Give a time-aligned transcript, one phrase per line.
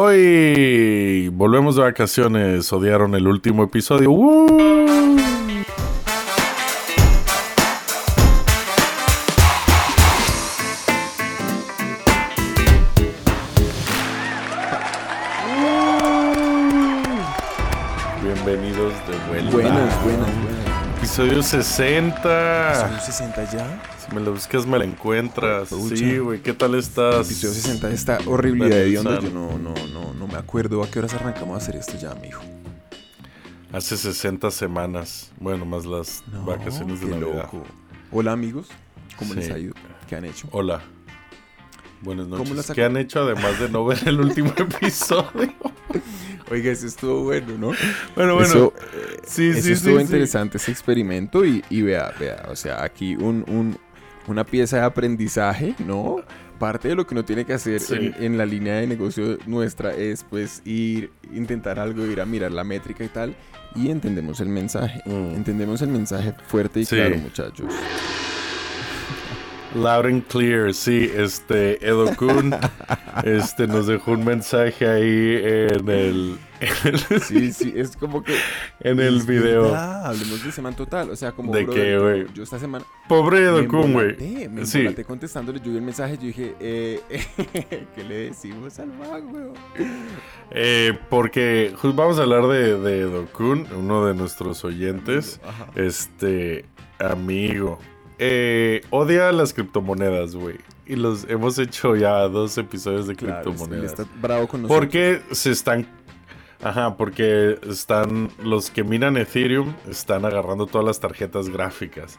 [0.00, 2.72] Hoy volvemos de vacaciones.
[2.72, 4.12] Odiaron el último episodio.
[21.18, 22.74] Episodio 60.
[22.76, 23.82] ¿Son 60 ya?
[23.98, 25.68] Si me lo buscas, me la encuentras.
[25.70, 25.96] Pucha.
[25.96, 26.40] Sí, güey.
[26.40, 27.26] ¿Qué tal estás?
[27.26, 28.92] Episodio 60 está horrible de.
[28.92, 32.14] Yo no, no, no, no me acuerdo a qué horas arrancamos a hacer esto ya,
[32.14, 32.40] mijo.
[33.72, 35.32] Hace 60 semanas.
[35.40, 37.50] Bueno, más las No, vacaciones de qué Navidad.
[37.52, 37.64] loco.
[38.12, 38.68] Hola, amigos.
[39.18, 39.40] ¿Cómo Sí.
[39.40, 39.74] les ha ido?
[40.08, 40.46] ¿Qué han hecho?
[40.52, 40.82] Hola.
[42.00, 42.56] Buenas ¿Cómo noches.
[42.58, 45.52] las ¿Qué han hecho además de no ver el último episodio?
[46.50, 47.72] Oiga, eso estuvo bueno, ¿no?
[48.16, 48.42] Bueno, bueno.
[48.48, 48.72] Eso,
[49.26, 53.16] sí, eso sí, estuvo sí, interesante ese experimento y, y vea, vea, o sea, aquí
[53.16, 53.76] un, un-
[54.26, 56.16] una pieza de aprendizaje, ¿no?
[56.58, 59.94] Parte de lo que uno tiene que hacer en, en la línea de negocio nuestra
[59.94, 63.34] es pues ir, intentar algo, ir a mirar la métrica y tal,
[63.74, 65.00] y entendemos el mensaje.
[65.06, 65.34] Mm.
[65.36, 67.72] Entendemos el mensaje fuerte y claro, muchachos.
[69.74, 72.54] Loud and clear, sí, este, Edo Kun,
[73.24, 76.68] este, nos dejó un mensaje ahí en el, en
[77.10, 78.34] el, Sí, sí, es como que...
[78.80, 79.64] en el video.
[79.64, 81.52] verdad, hablemos de semana total, o sea, como...
[81.54, 82.26] ¿De qué, yo- güey?
[82.32, 82.82] Yo esta semana...
[83.08, 84.16] Pobre Edo Kun, güey.
[84.48, 84.78] Me Sí.
[84.78, 87.00] embolaté contestándole, yo vi el mensaje, yo dije, eh,
[87.94, 89.52] ¿qué le decimos al mago?
[90.50, 95.40] Eh, porque vamos a hablar de, de Edo Kun, uno de nuestros oyentes.
[95.46, 95.66] Ajá.
[95.74, 96.64] Este,
[96.98, 97.78] amigo.
[98.18, 100.56] Eh, odia las criptomonedas, güey.
[100.86, 103.92] Y los hemos hecho ya dos episodios de Claro, criptomonedas.
[103.92, 104.86] está bravo con nosotros.
[104.86, 105.86] Porque se están.
[106.62, 108.30] Ajá, porque están.
[108.42, 112.18] Los que minan Ethereum están agarrando todas las tarjetas gráficas.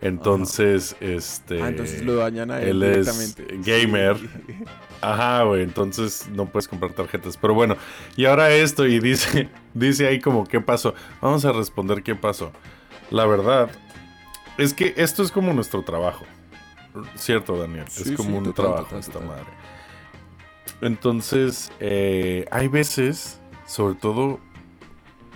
[0.00, 1.62] Entonces, este.
[1.62, 4.16] Ah, entonces lo dañan a él, él es gamer.
[4.18, 4.28] Sí.
[5.00, 7.36] Ajá, güey, entonces no puedes comprar tarjetas.
[7.36, 7.76] Pero bueno,
[8.16, 10.94] y ahora esto, y dice, dice ahí como, ¿qué pasó?
[11.20, 12.52] Vamos a responder qué pasó.
[13.10, 13.70] La verdad,
[14.58, 16.24] es que esto es como nuestro trabajo.
[17.14, 17.84] ¿Cierto, Daniel?
[17.88, 19.28] Sí, es como sí, un total, trabajo total, esta total.
[19.28, 19.46] madre.
[20.80, 24.40] Entonces, eh, hay veces, sobre todo,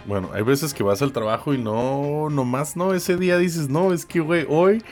[0.06, 3.92] bueno, hay veces que vas al trabajo y no, nomás no, ese día dices, no,
[3.92, 4.82] es que, güey, hoy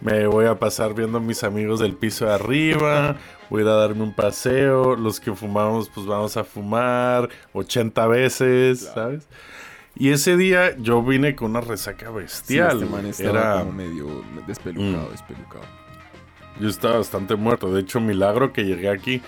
[0.00, 3.16] me voy a pasar viendo a mis amigos del piso de arriba,
[3.50, 8.06] voy a ir a darme un paseo, los que fumamos, pues vamos a fumar 80
[8.08, 8.94] veces, Claro.
[8.94, 9.28] ¿sabes?
[9.98, 12.82] Y ese día yo vine con una resaca Sí, bestial.
[12.82, 15.12] este man estaba Era, como medio despelucado, Mm.
[15.12, 15.64] despelucado.
[16.60, 17.72] yo estaba bastante muerto.
[17.72, 19.22] De hecho, milagro que llegué aquí.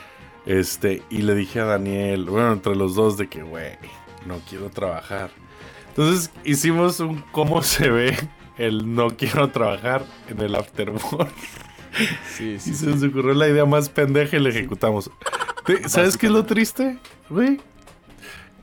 [0.46, 3.72] Este, y le dije a Daniel, bueno, entre los dos, de que, güey,
[4.26, 5.30] no quiero trabajar.
[5.88, 8.16] Entonces hicimos un cómo se ve
[8.56, 11.30] el no quiero trabajar en el afterwork.
[12.30, 15.10] Sí, Y se nos ocurrió la idea más pendeja y la ejecutamos.
[15.86, 16.98] ¿Sabes qué es lo triste,
[17.28, 17.60] güey?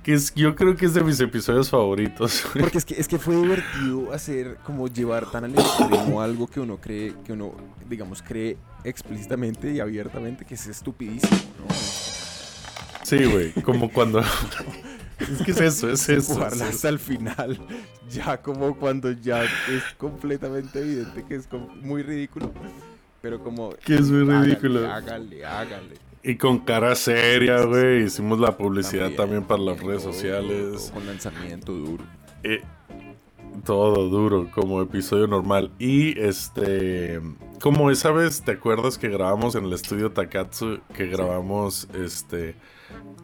[0.05, 2.45] Que es, yo creo que es de mis episodios favoritos.
[2.53, 6.59] Porque es que, es que fue divertido hacer, como llevar tan al extremo algo que
[6.59, 7.55] uno cree, que uno,
[7.89, 11.73] digamos, cree explícitamente y abiertamente que es estupidísimo, ¿no?
[13.01, 14.19] Sí, güey, como cuando...
[15.19, 16.33] es que es eso, es eso.
[16.33, 16.63] eso.
[16.65, 17.59] hasta el final,
[18.07, 21.49] ya como cuando ya es completamente evidente que es
[21.81, 22.53] muy ridículo,
[23.23, 23.71] pero como...
[23.83, 24.87] Que es muy hágale, ridículo.
[24.87, 26.04] Hágale, hágale.
[26.27, 28.05] Y con cara seria, güey.
[28.05, 30.85] Hicimos la publicidad también, para las redes todo, sociales.
[30.87, 32.03] todo Con lanzamiento duro.
[32.41, 32.61] Eh,
[33.63, 35.71] todo duro, como episodio normal.
[35.77, 37.21] Y este.
[37.61, 40.79] Como esa vez, ¿te acuerdas que grabamos en el estudio Takatsu?
[40.95, 42.55] Que grabamos este.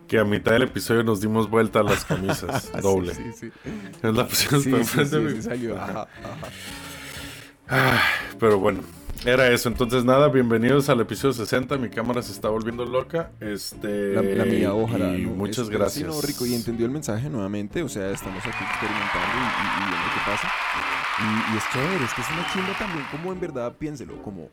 [0.08, 2.72] Que a mitad del episodio nos dimos vuelta a las camisas.
[2.84, 3.16] doble.
[3.16, 3.72] Sí, sí, sí.
[4.04, 5.76] Es la pusimos Sí, sí, sí, salió.
[5.76, 5.92] Ajá.
[5.92, 6.48] Ajá, ajá.
[7.68, 8.02] Ah,
[8.38, 8.82] pero bueno,
[9.26, 9.70] era eso.
[9.70, 11.78] Entonces, nada, bienvenidos al episodio 60.
[11.78, 13.32] Mi cámara se está volviendo loca.
[13.40, 14.14] Este.
[14.14, 15.16] La, la mía, ojalá.
[15.16, 15.32] Y ¿no?
[15.32, 16.08] muchas Es- pero sí, gracias.
[16.16, 17.84] no, rico, y entendió el mensaje nuevamente.
[17.84, 20.52] O sea, estamos aquí experimentando y, y- y viendo qué pasa.
[21.20, 24.50] Y, y es chévere, es que es una chimba también, como en verdad, piénselo, como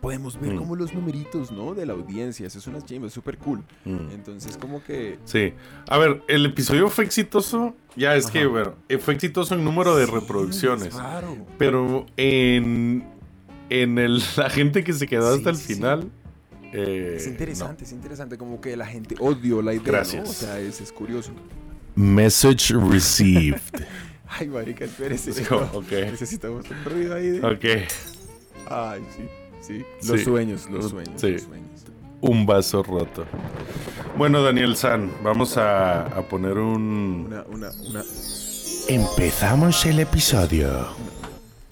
[0.00, 0.58] podemos ver Mm.
[0.58, 1.74] como los numeritos, ¿no?
[1.74, 2.46] De la audiencia.
[2.46, 3.60] Eso es una chimba, es súper cool.
[3.84, 4.10] Mm.
[4.12, 5.18] Entonces, como que.
[5.24, 5.52] Sí.
[5.88, 7.74] A ver, el episodio fue exitoso.
[7.96, 8.48] Ya es que, Ajá.
[8.48, 10.86] bueno, eh, fue exitoso en número de Sí, reproducciones.
[10.88, 11.36] es raro.
[11.58, 13.13] Pero en.
[13.70, 15.74] En el, la gente que se quedó Sí, hasta el sí, sí.
[15.74, 16.10] final.
[16.72, 18.36] eh, Es interesante, es interesante.
[18.38, 19.92] Como que la gente odió la idea, ¿no?
[19.92, 20.28] Gracias.
[20.28, 21.32] O sea, es, es curioso.
[21.94, 23.60] Message received.
[24.28, 25.32] Ay, marica, espérese.
[25.32, 25.90] Sí, no, ok.
[25.90, 27.46] Necesitamos un ruido ahí de...
[27.46, 27.64] ok.
[28.68, 29.22] Ay, sí,
[29.60, 29.84] sí.
[30.08, 30.24] Los Sí.
[30.24, 31.32] sueños, los sueños, Sí.
[31.32, 31.64] los sueños.
[32.20, 33.26] Un vaso roto.
[34.16, 37.26] Bueno, Daniel San, vamos a, a poner un.
[37.26, 38.02] Una, una, una...
[38.88, 40.88] Empezamos el episodio.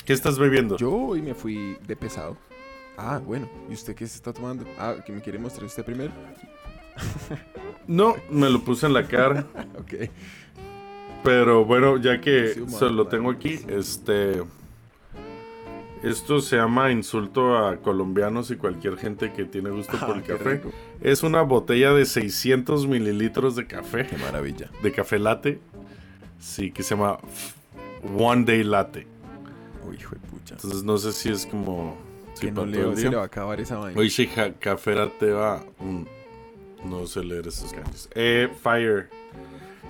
[0.05, 0.77] ¿Qué estás bebiendo?
[0.77, 2.37] Yo hoy me fui de pesado.
[2.97, 3.49] Ah, bueno.
[3.71, 4.65] ¿Y usted qué se está tomando?
[4.79, 6.13] Ah, que me quiere mostrar usted primero.
[7.89, 9.45] No, me lo puse en la cara.
[9.79, 10.09] ok.
[11.25, 14.43] Pero bueno, ya que Sí, se lo tengo aquí, este.
[16.05, 20.27] Esto se llama insulto a colombianos y cualquier gente que tiene gusto por el Ah,
[20.27, 20.51] café.
[20.55, 20.71] rico.
[21.01, 24.71] Es una botella de 600 mililitros de café, Qué maravilla.
[24.83, 25.59] de café latte.
[26.39, 27.19] Sí, que se llama
[28.17, 29.07] One Day Latte.
[29.89, 30.55] Uy, hijo de pucha.
[30.55, 31.97] Entonces no sé si es como.
[32.35, 33.99] sí, Que no le, se le va a acabar esa vaina.
[34.01, 34.31] Oye,
[34.61, 35.65] café latte va.
[35.81, 36.03] mm,
[36.89, 38.09] no sé leer esos cambios.
[38.15, 39.09] Eh, fire.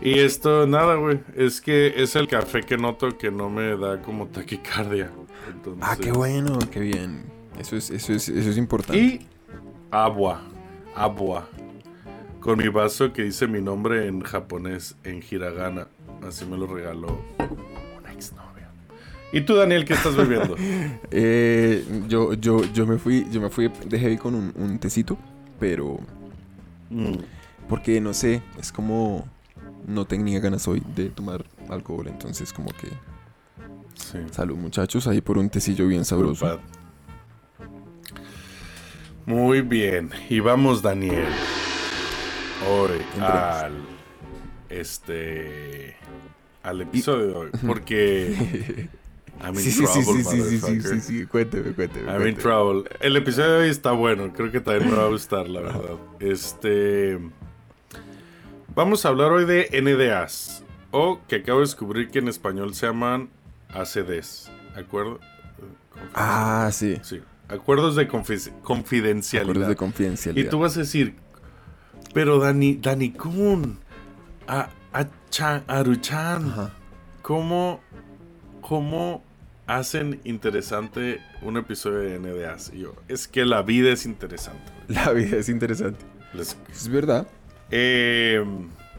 [0.00, 1.20] Y esto, nada, güey.
[1.36, 5.10] Es que es el café que noto que no me da como taquicardia.
[5.48, 7.24] Entonces, Ah, qué bueno, qué bien.
[7.58, 8.98] Eso es, eso es, eso es importante.
[9.00, 9.26] Y
[9.90, 10.42] agua.
[10.96, 11.46] Agua.
[12.40, 15.86] Con mi vaso que dice mi nombre en japonés, en hiragana.
[16.26, 17.20] Así me lo regaló
[17.98, 18.51] una exnovia.
[19.32, 20.56] ¿Y tú, Daniel, qué estás bebiendo?
[21.10, 25.18] Eh, yo, yo, yo me fui, yo me fui de heavy con un, un tecito,
[25.58, 25.98] pero
[26.92, 27.14] Mm,
[27.68, 29.26] porque no sé, es como
[29.86, 32.88] no tenía ganas hoy de tomar alcohol, entonces como que
[33.94, 34.18] sí.
[34.30, 36.46] salud muchachos ahí por un tecillo bien sabroso.
[36.46, 36.60] Culpad.
[39.24, 40.10] Muy bien.
[40.28, 41.28] Y vamos, Daniel.
[42.68, 43.72] Ore al.
[44.68, 45.96] Este.
[46.62, 47.50] Al episodio de hoy.
[47.66, 48.88] Porque.
[49.40, 51.00] I'm in Sí, sí, sí, trouble, sí, sí, sí, sí, motherfucker.
[51.00, 52.04] sí, sí, cuénteme, cuénteme.
[52.06, 52.42] I'm in cuénteme.
[52.42, 52.84] trouble.
[53.00, 54.32] El episodio de hoy está bueno.
[54.32, 55.96] Creo que también me va a gustar, la verdad.
[56.20, 57.18] Este.
[58.74, 60.64] Vamos a hablar hoy de NDAs.
[60.90, 63.30] O que acabo de descubrir que en español se llaman
[63.70, 64.50] ACDs.
[64.76, 65.20] ¿Acuerdo?
[66.14, 66.98] Ah, sí.
[67.02, 67.20] Sí.
[67.48, 69.50] Acuerdos de confi- confidencialidad.
[69.50, 70.50] Acuerdos de y confidencialidad.
[70.50, 71.16] tú vas a decir,
[72.14, 73.78] pero Dani, Dani Kun,
[74.46, 76.70] a, a Chan- Aruchan, Ajá.
[77.22, 77.80] ¿cómo,
[78.62, 79.22] ¿cómo
[79.66, 82.72] hacen interesante un episodio de NDAs?
[82.74, 84.72] Y yo, es que la vida es interesante.
[84.88, 86.04] La vida es interesante.
[86.32, 87.26] Les- Es verdad.
[87.70, 88.42] eh,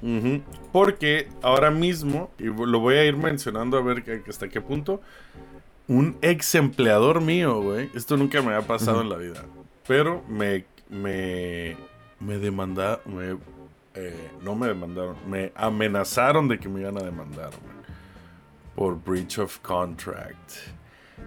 [0.01, 0.41] ujú.
[0.71, 5.01] Porque ahora mismo, y lo voy a ir mencionando a ver que- hasta qué punto,
[5.87, 9.43] un ex empleador mío, güey, esto nunca me ha pasado en la vida,
[9.87, 11.75] pero me, me,
[12.21, 13.37] me demandaron, me,
[13.95, 17.72] eh, no me demandaron, me amenazaron de que me iban a demandar, güey,
[18.75, 20.51] por breach of contract.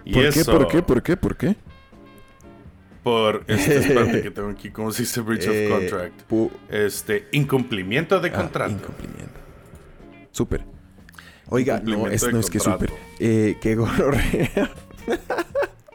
[0.05, 0.43] Y ¿Por qué?
[0.45, 0.81] ¿Por qué?
[0.81, 1.17] ¿Por qué?
[1.17, 1.55] ¿Por qué?
[3.03, 6.29] Por, este, espérate que tengo aquí, ¿cómo se dice breach Eh, of contract?
[6.29, 8.71] pu- Este, incumplimiento de Ah, contrato.
[8.71, 9.39] incumplimiento.
[10.31, 10.65] Súper.
[11.49, 12.91] Oiga, no, es, no es que súper.
[13.19, 14.71] Eh, qué gororrea.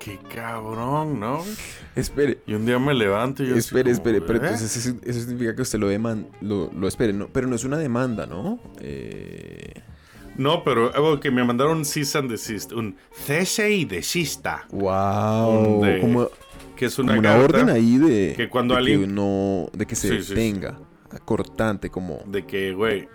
[0.00, 1.44] Qué cabrón, ¿no?
[1.94, 4.20] espere, Y un día me levanto y yo espere, como, espere.
[4.20, 4.42] Pero ¿eh?
[4.48, 7.12] entonces eso, eso significa que usted lo deman, lo, lo espere.
[7.12, 8.58] No, pero no es una demanda, ¿no?
[8.80, 9.74] Eh,
[10.36, 15.82] No, pero algo que me mandaron un cease and desist, un cese y desista, wow.
[15.84, 16.28] De- como,
[16.76, 20.08] que es como una, orden ahí de que cuando de alguien- no, de que se
[20.08, 20.28] Sí, sí, sí.
[20.34, 20.78] detenga,
[21.24, 23.08] cortante, como de que, güey,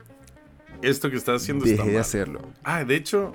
[0.83, 2.01] esto que estás haciendo está deje de mal.
[2.01, 2.41] hacerlo.
[2.63, 3.33] Ah, de hecho,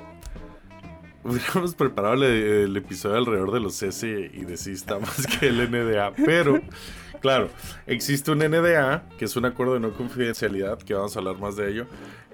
[1.24, 6.12] hubiéramos preparado el, el episodio alrededor de los cese y desista más que el NDA,
[6.24, 6.60] pero...
[7.20, 7.50] Claro,
[7.86, 11.54] existe un NDA, que es un acuerdo de no confidencialidad, que vamos a hablar más
[11.54, 11.86] de ello.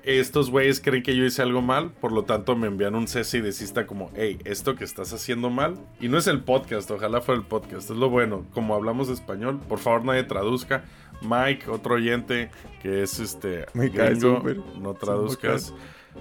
[0.08, 3.38] Estos güeyes creen que yo hice algo mal, por lo tanto me envían un cese
[3.38, 5.74] y desista como, hey, esto que estás haciendo mal.
[6.00, 8.46] Y no es el podcast, ojalá fuera el podcast, es lo bueno.
[8.54, 10.84] Como hablamos español, por favor nadie traduzca.
[11.20, 12.48] Mike, otro oyente
[12.80, 14.42] que es este Me gringo,
[14.80, 15.74] no traduzcas.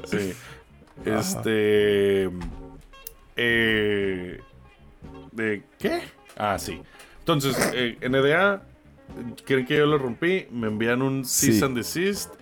[0.04, 0.34] Sí.
[1.06, 2.30] Este.
[3.38, 4.40] Eh,
[5.32, 6.02] ¿De qué?
[6.36, 6.82] Ah, sí.
[7.20, 8.64] Entonces, eh, NDA,
[9.46, 11.64] creen que yo lo rompí, me envían un cease Sí.
[11.64, 12.34] and desist.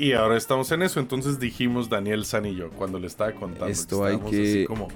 [0.00, 0.98] Y ahora estamos en eso.
[1.00, 3.66] Entonces dijimos Daniel San y yo cuando le estaba contando.
[3.66, 4.88] Esto hay que- así como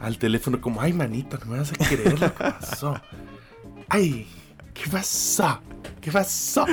[0.00, 3.00] al teléfono, como, ay, manito, no me vas a creer lo que pasó.
[3.88, 4.26] Ay,
[4.72, 5.60] ¿qué pasó?
[6.00, 6.64] ¿Qué pasó?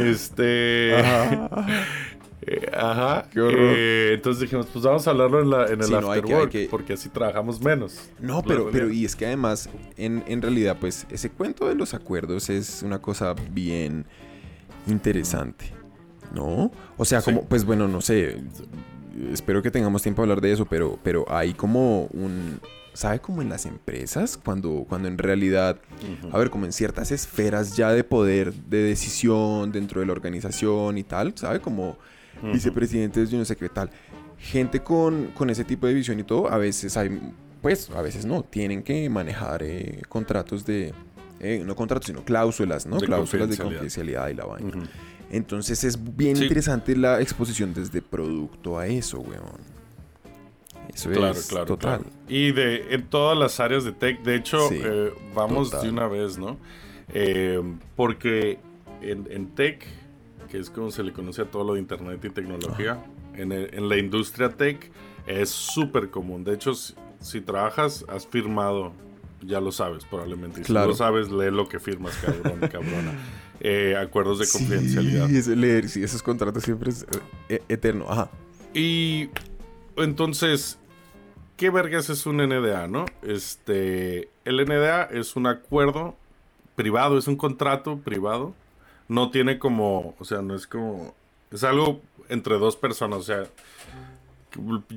[0.00, 0.98] Este.
[2.46, 3.26] Eh, Ajá.
[3.32, 3.74] Qué horror.
[3.76, 6.24] Eh, entonces dijimos, pues vamos a hablarlo en, la, en el Sí, no, hay after
[6.24, 8.10] que- hay work, que- porque así trabajamos menos.
[8.20, 11.94] No, pero, pero y es que además, en, en realidad, pues ese cuento de los
[11.94, 14.06] acuerdos es una cosa bien
[14.86, 15.66] interesante,
[16.34, 16.70] ¿no?
[16.96, 17.26] O sea, Sí.
[17.32, 18.42] como, pues bueno, no sé,
[19.32, 22.60] espero que tengamos tiempo de hablar de eso, pero, pero hay como un,
[22.92, 23.20] ¿sabe?
[23.20, 25.78] Como en las empresas, cuando, cuando en realidad,
[26.32, 30.98] a ver, como en ciertas esferas ya de poder, de decisión dentro de la organización
[30.98, 31.60] y tal, ¿sabe?
[31.60, 31.96] Como
[32.52, 33.90] vicepresidentes, yo no sé qué tal.
[34.38, 37.20] Gente con, con ese tipo de visión y todo, a veces hay,
[37.62, 40.92] pues, a veces no, tienen que manejar eh, contratos de,
[41.40, 42.98] eh, no contratos, sino cláusulas, ¿no?
[42.98, 44.28] De cláusulas de confidencialidad.
[44.28, 44.72] y la vaina.
[45.36, 46.44] Entonces es bien Sí.
[46.44, 49.74] interesante la exposición desde producto a eso, weón.
[50.92, 52.00] Eso Claro, es claro, total.
[52.00, 52.14] claro.
[52.28, 55.86] Y de en todas las áreas de tech, de hecho, Sí, eh, vamos total.
[55.86, 56.56] de una vez, ¿no?
[57.12, 57.60] Eh,
[57.96, 58.58] porque
[59.02, 59.84] en, en tech,
[60.50, 63.74] que es como se le conoce a todo lo de internet y tecnología, en, el-
[63.74, 64.90] en la industria tech
[65.26, 66.44] es súper común.
[66.44, 68.92] De hecho, si, si trabajas, has firmado,
[69.42, 70.60] ya lo sabes probablemente.
[70.60, 70.64] Y.
[70.64, 73.12] Si lo sabes, lee lo que firmas, cabrón, cabrona.
[73.66, 75.26] Eh, acuerdos de confidencialidad.
[75.26, 77.06] Sí, ese leer, sí, esos contratos siempre es
[77.48, 78.04] eh, eterno.
[78.06, 78.28] Ajá.
[78.74, 79.30] Y
[79.96, 80.78] entonces,
[81.56, 83.06] ¿qué vergas es un NDA, no?
[83.22, 86.14] Este, el NDA es un acuerdo
[86.76, 88.52] privado, es un contrato privado.
[89.08, 91.14] No tiene como, o sea, no es como,
[91.50, 93.44] es algo entre dos personas, o sea,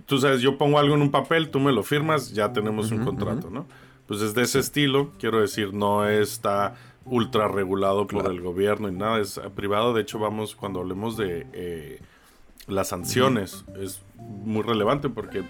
[0.06, 3.06] tú sabes, yo pongo algo en un papel, tú me lo firmas, ya tenemos un
[3.06, 3.66] contrato, ¿no?
[4.08, 6.76] Pues es de ese estilo, quiero decir, no está
[7.10, 8.32] ultra regulado por Claro.
[8.32, 9.94] el gobierno y nada, es privado.
[9.94, 12.00] De hecho, vamos, cuando hablemos de eh,
[12.68, 15.44] las sanciones, es muy relevante porque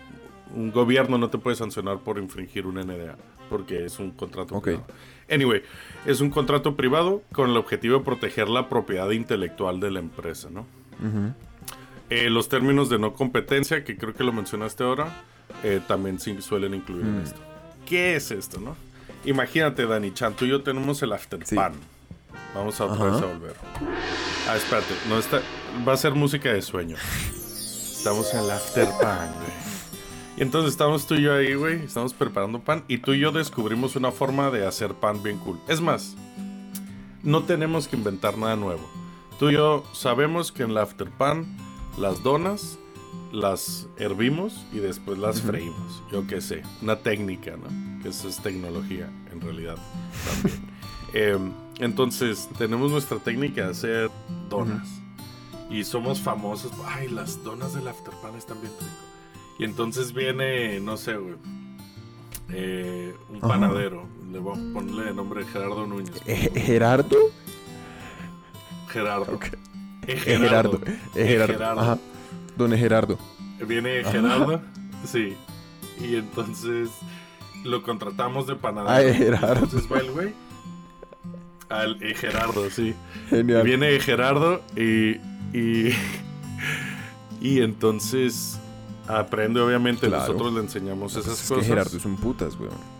[0.55, 3.17] un gobierno no te puede sancionar por infringir un NDA,
[3.49, 4.63] porque es un contrato Ok.
[4.63, 4.85] privado.
[5.29, 5.61] Anyway,
[6.05, 10.49] es un contrato privado con el objetivo de proteger la propiedad intelectual de la empresa,
[10.49, 10.65] ¿no?
[12.09, 15.23] Eh, los términos de no competencia, que creo que lo mencionaste ahora,
[15.63, 17.23] eh, también sí suelen incluir en Mm.
[17.23, 17.41] esto.
[17.85, 18.75] ¿Qué es esto, no?
[19.25, 21.55] Imagínate, Dani Chan, tú y yo tenemos el after Sí.
[21.55, 21.73] pan.
[22.55, 23.15] Vamos a otra Ajá.
[23.15, 23.55] vez a volver.
[24.49, 25.41] Ah, espérate, no está,
[25.87, 26.95] va a ser música de sueño.
[26.97, 29.67] Estamos en el after pan, güey.
[30.37, 33.31] Y entonces estamos tú y yo ahí, güey, estamos preparando pan y tú y yo
[33.31, 35.59] descubrimos una forma de hacer pan bien cool.
[35.67, 36.15] Es más,
[37.23, 38.87] no tenemos que inventar nada nuevo.
[39.39, 41.57] Tú y yo sabemos que en la after pan
[41.97, 42.77] las donas
[43.31, 46.03] las hervimos y después las freímos.
[46.11, 48.01] Yo qué sé, una técnica, ¿no?
[48.01, 49.75] Que eso es tecnología en realidad
[50.25, 50.67] también.
[51.13, 54.11] Em, entonces, tenemos nuestra técnica de hacer
[54.49, 54.87] donas.
[55.69, 56.71] Y somos famosos.
[56.85, 58.91] Ay, las donas del after pan están bien rico.
[59.57, 61.35] Y entonces viene, no sé, güey.
[62.49, 63.47] eh, un Ajá.
[63.47, 64.05] panadero.
[64.31, 66.11] Le voy a ponerle de nombre Gerardo Núñez.
[66.25, 67.17] Eh, ¿Gerardo?
[68.89, 69.39] Gerardo.
[70.07, 70.79] Eh, Eh, Gerardo.
[71.15, 71.53] Eh, Gerardo.
[71.53, 71.81] Gerardo.
[71.81, 71.97] Ajá.
[72.57, 72.71] Don.
[72.71, 73.17] Gerardo.
[73.67, 74.03] Viene.
[74.03, 74.61] Gerardo.
[75.05, 75.35] Sí.
[75.99, 76.89] Y entonces
[77.63, 79.09] lo contratamos de panadero.
[79.09, 79.63] Eh, Gerardo.
[79.65, 80.33] Entonces va el güey.
[81.69, 82.95] Al eh, Gerardo, sí.
[83.29, 83.63] Genial.
[83.63, 85.17] Viene Gerardo y.
[85.53, 85.93] Y,
[87.41, 88.59] y entonces
[89.07, 90.07] aprende, obviamente.
[90.07, 90.27] Claro.
[90.27, 91.67] Nosotros le enseñamos esas es que cosas.
[91.67, 92.97] Gerardo es un putas, weón.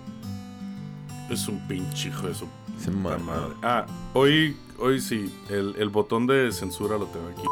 [1.30, 2.48] Es un pinche hijo de su
[2.92, 3.22] madre.
[3.62, 7.44] Ah, hoy, hoy sí, el, el botón de censura lo tengo aquí.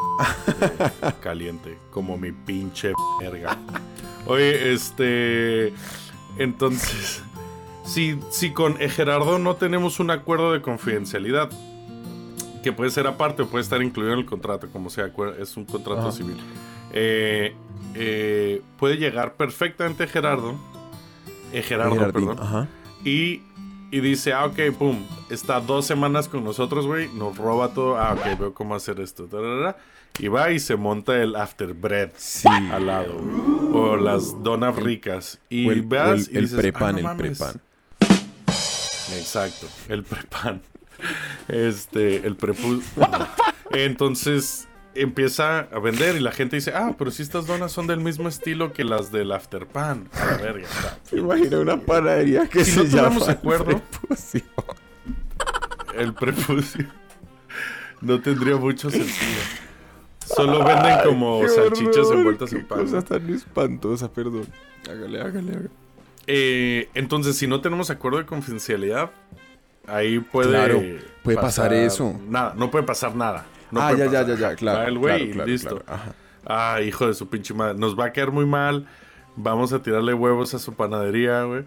[1.02, 3.56] eh, caliente, como mi pinche verga.
[4.26, 5.72] Oye, este.
[6.38, 7.22] Entonces,
[7.84, 11.50] si, si con eh, Gerardo no tenemos un acuerdo de confidencialidad,
[12.62, 15.64] que puede ser aparte o puede estar incluido en el contrato, como sea, es un
[15.64, 16.12] contrato Ajá.
[16.12, 16.36] civil,
[16.92, 17.54] eh,
[17.94, 20.56] eh, puede llegar perfectamente Gerardo.
[21.52, 22.44] eh, Gerardo, Gerardín, perdón.
[22.44, 22.68] Ajá.
[23.04, 23.42] Y,
[23.90, 24.98] y dice, ah, ok, pum,
[25.30, 29.28] está dos semanas con nosotros, güey, nos roba todo, ah, ok, veo cómo hacer esto,
[30.18, 32.48] y va y se monta el after bread Sí.
[32.48, 33.14] al lado,
[33.72, 37.04] o las donas ricas, y el, veas el- y el dices, prepan, "Ah, no el
[37.04, 37.38] mames".
[37.38, 37.60] prepan.
[39.16, 40.62] Exacto, el prepan.
[41.48, 42.80] Este, el prepu...
[43.70, 44.66] Entonces
[45.02, 48.28] empieza a vender y la gente dice, ah, pero si estas donas son del mismo
[48.28, 50.08] estilo que las del afterpan.
[50.12, 50.98] A la verga, está.
[51.16, 54.42] Imagina una panadería que Si se no llama acuerdo- Prepucio.
[55.96, 56.86] El prepucio.
[58.00, 59.40] No tendría mucho sentido.
[60.24, 62.80] Solo venden como salchichas horror, envueltas en pan.
[62.80, 64.46] cosa tan espantosa, perdón.
[64.90, 65.68] Hágale, hágale, hágale.
[66.26, 69.10] Eh, entonces, si no tenemos acuerdo de confidencialidad,
[69.86, 70.48] ahí puede.
[70.50, 70.82] Claro,
[71.22, 72.18] puede pasar eso.
[72.28, 73.46] Nada, no puede pasar nada.
[73.70, 74.78] No ah, ya, ya, ya, ya, claro.
[74.80, 75.78] Va el güey claro, claro, listo.
[75.80, 76.02] claro.
[76.46, 77.78] Ah, hijo de su pinche madre.
[77.78, 78.86] Nos va a quedar muy mal.
[79.36, 81.64] Vamos a tirarle huevos a su panadería, güey.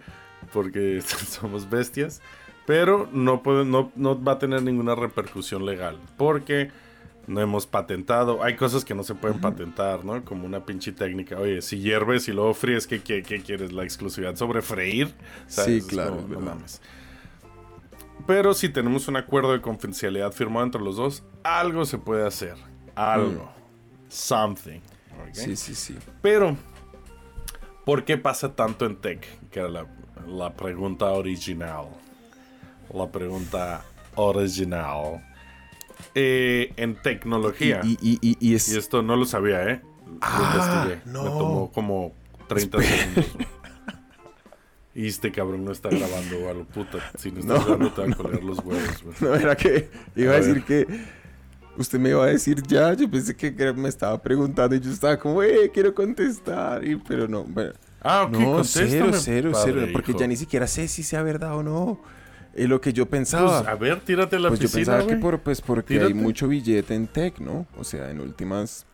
[0.53, 2.21] Porque somos bestias.
[2.65, 5.97] Pero no, puede, no, no va a tener ninguna repercusión legal.
[6.17, 6.71] Porque
[7.27, 8.43] no hemos patentado.
[8.43, 10.23] Hay cosas que no se pueden patentar, ¿no?
[10.23, 11.37] Como una pinche técnica.
[11.37, 13.71] Oye, si hierves y luego fríes, ¿qué, qué, qué quieres?
[13.71, 15.13] ¿La exclusividad sobre freír?
[15.47, 16.55] Sí, Es claro, no verdad.
[16.55, 16.81] mames.
[18.29, 22.53] Pero si tenemos un acuerdo de confidencialidad firmado entre los dos, algo se puede hacer.
[22.93, 23.49] Algo.
[24.07, 24.81] Something.
[25.29, 25.33] ¿ok?
[25.33, 25.97] Sí, sí, sí.
[26.21, 26.55] Pero,
[27.85, 29.25] ¿por qué pasa tanto en tech?
[29.49, 29.87] Que era la,
[30.27, 31.85] la pregunta original.
[32.93, 33.83] La pregunta
[34.13, 35.25] original.
[36.13, 37.81] Eh, en tecnología.
[37.83, 38.71] Y, y, y, y es.
[38.71, 39.81] Y esto no lo sabía, ¿eh?
[40.05, 40.51] Lo Ah,
[40.85, 41.01] investigué.
[41.11, 41.23] no.
[41.23, 42.13] Me tomó como
[42.47, 43.25] 30 segundos.
[44.99, 46.97] Y este cabrón no está grabando a lo puta.
[47.17, 49.15] Si no estás No, grabando, te van a colgar los huevos, güey.
[49.21, 50.63] No, era que iba A a, decir ver.
[50.65, 50.87] que.
[51.77, 52.93] Usted me iba a decir ya.
[52.95, 56.85] Yo pensé que que me estaba preguntando y yo estaba como, eh, quiero contestar.
[56.85, 57.71] Y, pero no, bueno.
[58.01, 59.87] Ah, ok, no, cero, cero, padre, cero.
[59.93, 60.19] Porque hijo.
[60.19, 62.01] ya ni siquiera sé si sea verdad o no.
[62.53, 63.59] Es lo que yo pensaba.
[63.59, 65.21] Pues, a ver, tírate a la pues yo piscina, pensaba que güey.
[65.21, 66.07] por, pues porque Tírate.
[66.09, 67.65] hay mucho billete en tech, ¿no?
[67.77, 68.85] O sea, en últimas.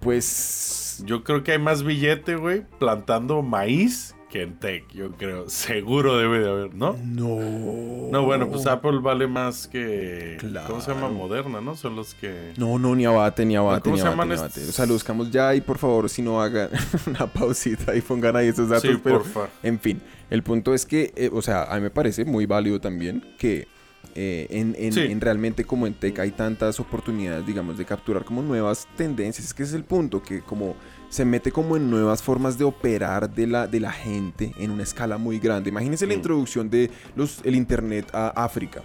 [0.00, 1.02] Pues.
[1.04, 5.48] Yo creo que hay más billete, güey, plantando maíz que en tech, yo creo.
[5.48, 6.96] Seguro debe de haber, ¿no?
[7.02, 8.10] No.
[8.10, 10.36] No, bueno, pues Apple vale más que...
[10.66, 11.08] ¿Cómo se llama?
[11.08, 11.14] Claro.
[11.14, 11.76] Moderna, ¿no?
[11.76, 12.52] Son los que...
[12.56, 14.68] No, no, ni abate, ni abate, ¿Cómo ni se abate, llaman ni abate.
[14.68, 16.68] O sea, lo buscamos ya y por favor, si no hagan
[17.06, 18.90] una pausita y pongan ahí esos datos.
[18.90, 19.48] Sí, pero, porfa.
[19.62, 22.80] en fin, el punto es que, eh, o sea, a mí me parece muy válido
[22.80, 23.66] también que
[24.14, 25.00] eh, en, en- Sí.
[25.00, 29.46] en realmente como en tech hay tantas oportunidades, digamos, de capturar como nuevas tendencias.
[29.46, 30.74] Es que ese es el punto, que como
[31.10, 34.82] se mete como en nuevas formas de operar de la, de la gente en una
[34.82, 35.70] escala muy grande.
[35.70, 36.16] Imagínense la Mm.
[36.16, 38.82] introducción de los, el Internet a África.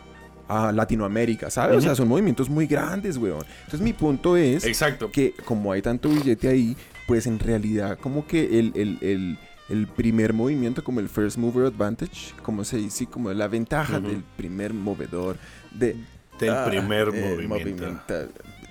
[0.47, 1.77] A Latinoamérica, ¿sabes?
[1.77, 3.45] O sea, son movimientos muy grandes, weón.
[3.59, 5.09] Entonces mi punto es Exacto.
[5.09, 6.75] que como hay tanto billete ahí,
[7.07, 9.37] pues en realidad como que el, el, el,
[9.69, 14.21] el primer movimiento, como el first mover advantage, como se dice, como la ventaja del
[14.35, 15.37] primer movedor,
[15.73, 15.95] de,
[16.39, 18.13] Del ah, primer eh, movimiento.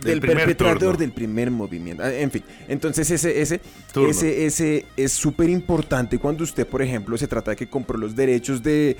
[0.04, 0.96] Del, perpetrador turno.
[0.98, 2.02] del primer movimiento.
[2.02, 3.60] Ah, En fin, entonces ese, ese,
[3.92, 4.10] Turno.
[4.10, 8.14] ese, ese es súper importante cuando usted, por ejemplo, se trata de que compró los
[8.16, 8.96] derechos de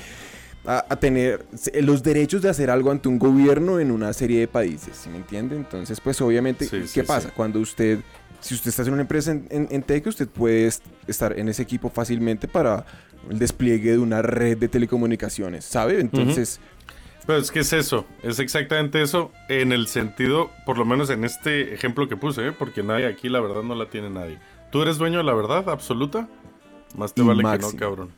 [0.65, 1.45] a, a tener
[1.81, 5.17] los derechos de hacer algo ante un gobierno en una serie de países, ¿sí me
[5.17, 5.57] entiende?
[5.57, 7.29] Entonces, pues obviamente, Sí, ¿qué sí, pasa?
[7.29, 7.35] sí.
[7.35, 7.99] Cuando usted,
[8.41, 11.49] si usted está en una empresa en, en, en tech, usted puede est- estar en
[11.49, 12.87] ese equipo fácilmente para
[13.29, 15.99] el despliegue de una red de telecomunicaciones, ¿sabe?
[16.01, 16.61] Entonces,
[17.27, 21.25] Pero es que es eso, es exactamente eso en el sentido, por lo menos en
[21.25, 22.53] este ejemplo que puse, ¿eh?
[22.53, 24.39] porque nadie aquí la verdad no la tiene nadie.
[24.73, 26.29] ¿Tú eres dueño de la verdad absoluta?
[26.97, 28.11] Más te Y vale que no, cabrón.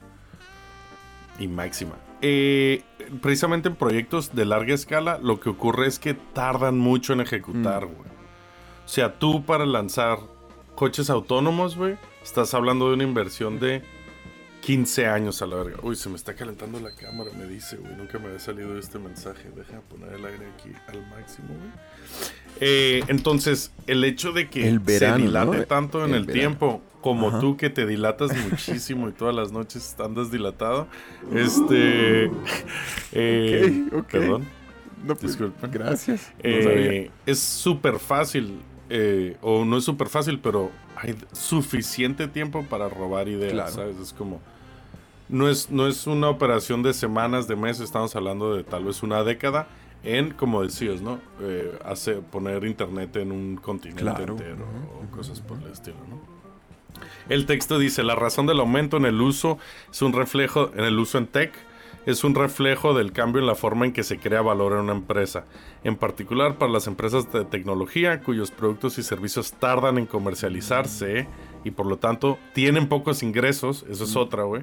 [1.39, 1.95] Y máxima.
[2.23, 2.83] Eh,
[3.21, 7.85] precisamente en proyectos de larga escala, lo que ocurre es que tardan mucho en ejecutar,
[7.87, 7.95] Mm.
[7.95, 8.09] güey.
[8.85, 10.19] O sea, tú para lanzar
[10.75, 13.83] coches autónomos, güey, estás hablando de una inversión de
[14.65, 15.77] 15 años a la verga.
[15.83, 17.95] Uy, se me está calentando la cámara, me dice, güey.
[17.97, 19.51] Nunca me había salido este mensaje.
[19.55, 21.71] Deja poner el aire aquí al máximo, güey.
[22.61, 25.65] Eh, entonces, el hecho de que El verano, se dilate ¿no?
[25.65, 27.41] tanto en El tiempo, como Ajá.
[27.41, 30.87] tú que te dilatas muchísimo y todas las noches andas dilatado,
[31.35, 32.31] este...
[33.13, 34.07] eh, Ok, ok.
[34.11, 34.45] Perdón.
[35.05, 35.71] no, pues, Disculpen.
[35.71, 36.33] gracias.
[36.39, 37.11] No Eh, sabía.
[37.27, 43.29] es súper fácil, eh, o no es súper fácil, pero hay suficiente tiempo para robar
[43.29, 43.73] ideas, Claro.
[43.73, 43.97] ¿sabes?
[43.99, 44.41] Es como...
[45.29, 49.03] No es, no es una operación de semanas, de meses, estamos hablando de tal vez
[49.03, 49.69] una década
[50.03, 51.19] en, como decías, ¿no?
[51.41, 54.35] Eh, hace, poner internet en un continente Claro.
[54.35, 54.67] entero
[55.01, 56.21] o cosas por el estilo, ¿no?
[57.29, 59.59] El texto dice, la razón del aumento en el uso
[59.91, 61.53] es un reflejo, en el uso en tech,
[62.05, 64.93] es un reflejo del cambio en la forma en que se crea valor en una
[64.93, 65.47] empresa,
[65.85, 71.27] en particular para las empresas de tecnología cuyos productos y servicios tardan en comercializarse
[71.65, 74.63] y por lo tanto tienen pocos ingresos, eso es otra, güey.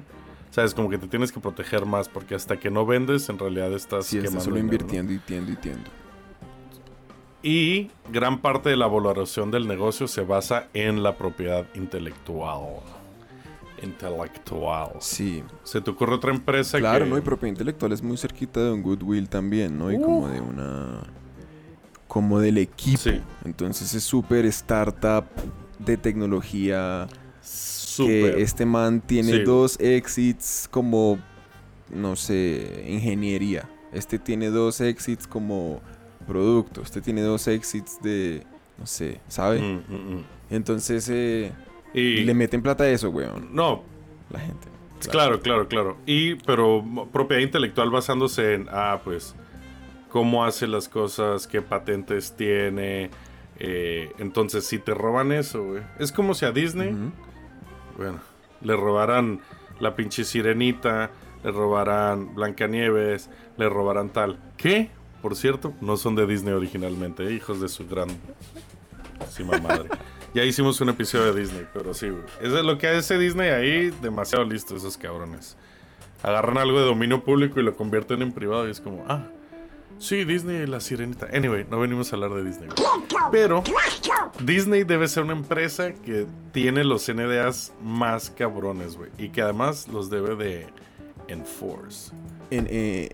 [0.52, 3.72] Sabes, como que te tienes que proteger más porque hasta que no vendes en realidad
[3.72, 4.74] estás Sí, quemando solo dinero, ¿no?
[4.74, 5.90] invirtiendo y tiendo y tiendo.
[7.42, 12.60] Y gran parte de la valoración del negocio se basa en la propiedad intelectual.
[13.82, 14.90] Intelectual.
[15.00, 15.42] Sí.
[15.64, 17.10] ¿Se te ocurre otra empresa Claro, que...
[17.10, 17.18] ¿no?
[17.18, 19.90] Y propiedad intelectual es muy cerquita de un goodwill también, ¿no?
[19.90, 21.00] Y como de una...
[22.06, 22.98] Como del equipo.
[22.98, 23.20] Sí.
[23.44, 25.24] Entonces es súper startup
[25.78, 27.08] de tecnología.
[27.96, 29.42] Que este man tiene Sí.
[29.44, 31.18] dos exits como,
[31.90, 33.68] no sé, ingeniería.
[33.92, 35.80] Este tiene dos exits como
[36.26, 36.82] producto.
[36.82, 38.42] Este tiene dos exits de,
[38.78, 39.60] no sé, ¿sabe?
[39.60, 40.24] Mm, mm, mm.
[40.50, 41.52] Entonces eh,
[41.94, 42.20] Y...
[42.24, 43.48] le meten plata a eso, weón.
[43.54, 43.82] No,
[44.30, 44.68] La gente.
[45.10, 45.96] claro, claro, claro.
[46.06, 49.34] Y, pero propiedad intelectual basándose en, ah, pues,
[50.08, 53.10] cómo hace las cosas, qué patentes tiene.
[53.58, 55.82] eh, entonces, si te roban eso, güey.
[55.98, 56.94] Es como si a Disney...
[57.96, 58.20] Bueno,
[58.60, 59.40] le robarán
[59.80, 61.10] la pinche sirenita,
[61.44, 64.38] le robarán Blancanieves, le robarán tal.
[64.56, 64.90] ¿Qué?
[65.20, 67.32] Por cierto, no son de Disney originalmente, ¿eh?
[67.32, 68.08] hijos de su gran.
[69.62, 69.88] madre.
[70.34, 72.22] Ya hicimos un episodio de Disney, pero sí, güey.
[72.40, 75.58] Eso es lo que hace Disney ahí, demasiado listo esos cabrones.
[76.22, 79.26] Agarran algo de dominio público y lo convierten en privado y es como, ah,
[80.02, 81.28] sí, Disney, la sirenita.
[81.32, 82.68] Anyway, no venimos a hablar de Disney.
[83.30, 83.62] Pero
[84.40, 89.10] Disney debe ser una empresa que tiene los NDAs más cabrones, güey.
[89.18, 90.66] Y que además los debe de
[91.28, 92.12] enforce.
[92.50, 93.08] En, eh,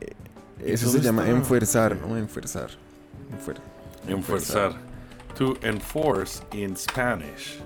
[0.66, 1.37] ¿Y eso se llama está?
[1.37, 2.16] enfuerzar, ¿no?
[2.16, 2.70] Enfuerzar.
[3.31, 3.61] Enfuer-
[4.09, 4.72] Enforzar.
[5.37, 7.61] To enforce in Spanish.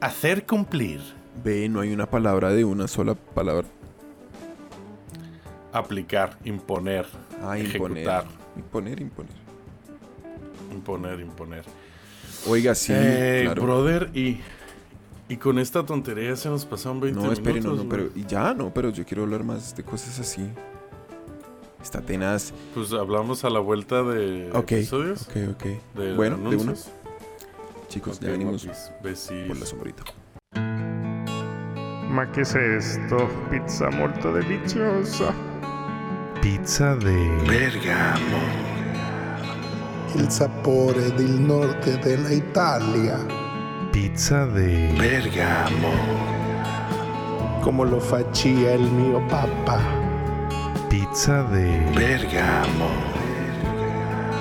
[0.00, 1.00] Hacer cumplir.
[1.44, 3.68] Ve, no hay una palabra de una sola palabra.
[5.72, 7.06] Aplicar, imponer,
[7.42, 8.24] Ah, ejecutar.
[8.24, 9.00] Imponer, imponer.
[10.72, 11.64] Imponer, imponer.
[12.46, 13.62] Oiga, sí, Eh, claro.
[13.62, 14.40] brother, y,
[15.28, 17.84] y con esta tontería se nos pasaron 20 no, espere, no, minutos.
[17.84, 20.48] no, pero y ya no, pero yo quiero hablar más de cosas así.
[21.82, 22.52] Está tenaz.
[22.74, 25.22] Pues hablamos a la vuelta de episodios.
[25.28, 25.64] Ok, ok.
[25.98, 26.62] De Bueno, de una.
[26.62, 26.90] anuncios.
[27.88, 28.64] Chicos, Ok, ya venimos
[29.02, 30.02] papis, por la sombrita.
[32.10, 33.28] Ma che è sto?
[33.50, 35.34] Pizza molto deliziosa.
[36.44, 38.38] Pizza de Bergamo.
[40.12, 43.16] Il sapore del nord della Italia.
[43.90, 45.88] Pizza de Bergamo.
[47.60, 49.80] Come lo faccia il mio papà.
[50.86, 52.90] Pizza de Bergamo.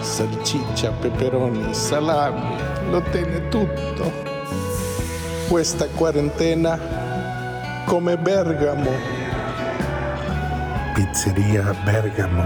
[0.01, 2.57] Salsiccia, peperoni, salami,
[2.89, 4.11] lo tiene tutto.
[5.47, 6.77] Questa quarantena
[7.85, 9.22] come Bergamo.
[10.95, 12.43] Pizzeria Bergamo.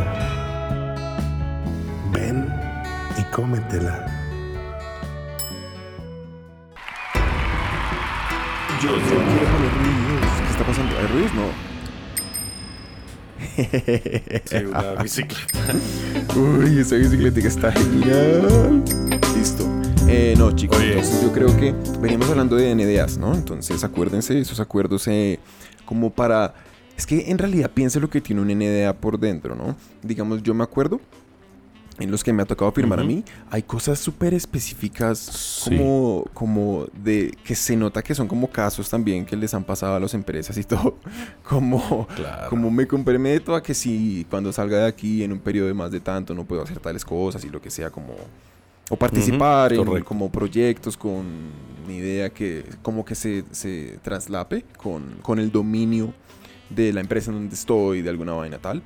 [2.13, 2.47] Ven
[3.17, 4.05] y cómetela.
[8.81, 9.03] Yo poner
[9.73, 10.31] ruidos.
[10.43, 10.97] ¿Qué está pasando?
[10.97, 11.33] ¿Hay ruidos?
[11.33, 11.67] No.
[14.45, 15.73] Sí, una bicicleta.
[16.35, 18.83] Uy, esa bicicleta está genial.
[19.35, 19.67] Listo.
[20.07, 20.93] Eh, no, chicos, Oye.
[20.93, 23.33] entonces yo creo que veníamos hablando de NDAs, ¿no?
[23.33, 25.37] Entonces acuérdense, esos acuerdos eh,
[25.85, 26.53] como para...
[26.97, 29.75] Es que en realidad piense lo que tiene un NDA por dentro, ¿no?
[30.01, 30.99] Digamos, yo me acuerdo
[31.99, 35.75] en los que me ha tocado firmar a mí, hay cosas súper específicas Sí.
[35.77, 39.95] como, como de que se nota que son como casos también que les han pasado
[39.95, 40.97] a las empresas y todo.
[41.43, 42.49] Como, Claro.
[42.49, 45.89] como me comprometo a que si cuando salga de aquí en un periodo de más
[45.91, 48.13] de tanto no puedo hacer tales cosas y lo que sea como
[48.89, 51.25] o participar en como proyectos con
[51.87, 56.13] mi idea que como que se, se traslape con, con el dominio
[56.69, 58.83] de la empresa en donde estoy de alguna vaina tal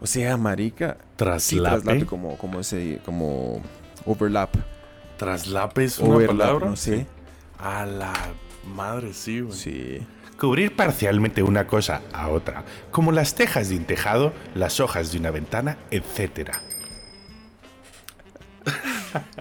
[0.00, 1.62] o sea marica sí, Traslape.
[1.82, 3.62] traslape como como ese como
[4.04, 4.54] overlap
[5.16, 6.66] Traslape es una overlap palabra.
[6.68, 7.06] no sé
[7.58, 8.12] A la
[8.64, 9.56] madre, sí, güey.
[9.56, 10.06] sí
[10.38, 15.18] Cubrir parcialmente una cosa a otra, como las tejas de un tejado, las hojas de
[15.18, 16.52] una ventana, etc.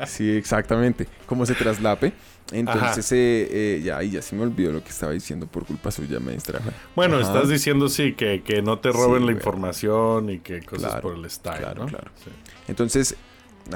[0.07, 1.07] Sí, exactamente.
[1.27, 2.13] Como se traslape.
[2.51, 5.91] Entonces, eh, eh, ya, y ya se me olvidó lo que estaba diciendo por culpa
[5.91, 6.69] suya, me distraje.
[6.95, 7.27] Bueno, Ajá.
[7.27, 11.01] estás diciendo sí, que, que no te roben Sí, la información y que cosas Claro,
[11.01, 11.87] por el style, claro, ¿no?
[11.89, 12.11] claro.
[12.23, 12.29] Sí.
[12.69, 13.15] Entonces.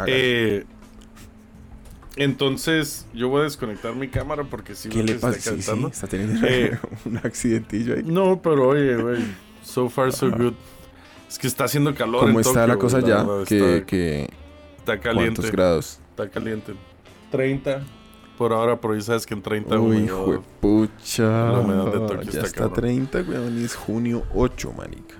[0.07, 0.63] Eh,
[2.17, 5.53] entonces, yo voy a desconectar mi cámara porque sí ¿qué le pasa?
[5.53, 8.03] está teniendo Eh, un accidentillo ahí.
[8.03, 9.23] No, pero oye, güey,
[9.63, 10.37] so far so Ajá.
[10.37, 10.53] good.
[11.29, 13.23] Es que está haciendo calor ¿Cómo en está la cosa ya?
[13.23, 14.29] verdad, Que, está, que,
[14.79, 15.35] está caliente.
[15.35, 15.99] ¿Cuántos grados?
[16.09, 16.73] Está caliente.
[17.31, 17.81] 30
[18.37, 21.23] por ahora, pero ya sabes que en 30 Uy, hijo de pucha.
[21.51, 22.73] La humedad de Tokio ya está está cabrón.
[22.81, 25.15] 30, weón, y es junio 8, manica.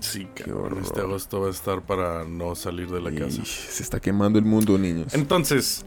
[0.00, 3.44] Sí, Qué cabrón, este agosto va a estar para no salir de la casa.
[3.44, 5.12] Se está quemando el mundo, niños.
[5.12, 5.84] Entonces,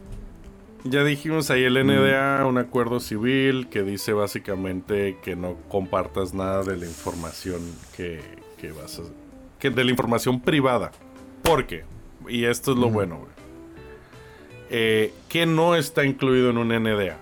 [0.84, 6.62] ya dijimos ahí el NDA, un acuerdo civil que dice básicamente que no compartas nada
[6.62, 7.60] de la información
[7.96, 8.20] que,
[8.58, 9.02] que vas a...
[9.58, 10.90] Que de la información privada.
[11.42, 11.84] ¿Por qué?
[12.28, 12.94] Y esto es lo Ujú.
[12.94, 13.31] bueno, güey.
[14.74, 17.18] Eh, que no está incluido en un NDA.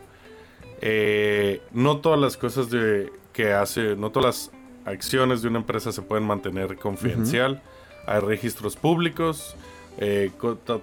[0.80, 4.50] Eh, no todas las cosas de, que hace, no todas
[4.84, 7.60] las acciones de una empresa se pueden mantener confidencial.
[8.06, 9.56] Hay registros públicos,
[9.98, 10.30] eh,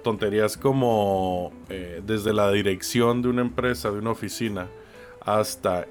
[0.04, 4.68] tonterías como eh, desde la dirección de una empresa, de una oficina,
[5.22, 5.88] hasta,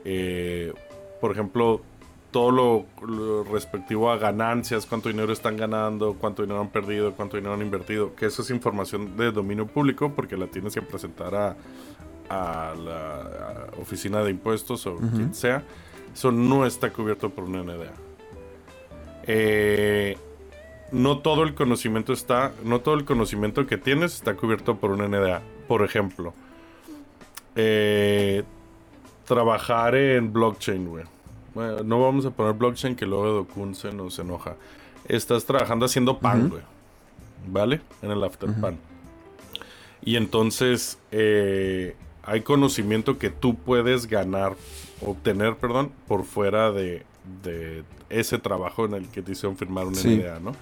[1.21, 1.81] por ejemplo,
[2.31, 7.37] todo lo, lo respectivo a ganancias, cuánto dinero están ganando, cuánto dinero han perdido, cuánto
[7.37, 11.35] dinero han invertido, que eso es información de dominio público porque la tienes que presentar
[11.35, 11.57] a,
[12.29, 15.63] a la a oficina de impuestos o quien sea.
[16.13, 17.93] Eso no está cubierto por un NDA.
[19.25, 20.17] Eh,
[20.93, 25.11] no todo el conocimiento está, no todo el conocimiento que tienes está cubierto por un
[25.11, 25.43] NDA.
[25.69, 26.33] Por ejemplo,
[27.55, 28.45] eh,
[29.27, 31.05] trabajar en blockchain, güey.
[31.57, 34.57] Bueno, no vamos a poner blockchain que luego Dokun se nos enoja.
[35.09, 36.61] Estás trabajando haciendo pan, güey.
[37.49, 37.81] ¿Vale?
[38.03, 38.77] En el afterpan.
[40.05, 44.55] Y entonces eh, hay conocimiento que tú puedes ganar,
[45.01, 47.05] obtener, perdón, por fuera de,
[47.43, 50.19] de ese trabajo en el que te hicieron firmar una Sí.
[50.19, 50.53] NDA, ¿no?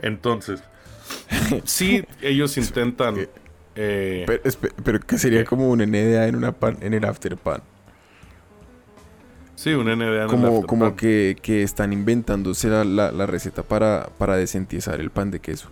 [0.00, 0.62] Entonces,
[1.64, 3.28] sí, ellos intentan...
[3.76, 4.42] eh, Pero,
[4.82, 7.60] pero que sería como un NDA en, una pan, en el afterpan.
[9.62, 10.66] Sí, un NDA en el Como, afterpan.
[10.66, 15.40] como que, que están inventándose la, la- la receta para, para desentiesar el pan de
[15.40, 15.68] queso.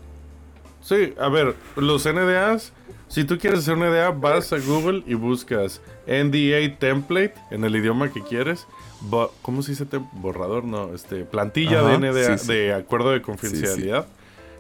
[0.83, 2.73] Sí, a ver, los NDAs,
[3.09, 7.77] si tú quieres hacer un NDA, vas a Google y buscas NDA template en el
[7.77, 8.67] idioma que quieres.
[9.01, 9.87] Bo- ¿Cómo se dice?
[10.13, 12.53] Borrador, no, este, plantilla Ajá, de NDA, sí, sí.
[12.53, 14.07] de acuerdo de confidencialidad.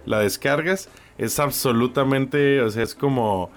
[0.06, 0.88] La descargas,
[1.18, 3.50] es absolutamente, o sea, es como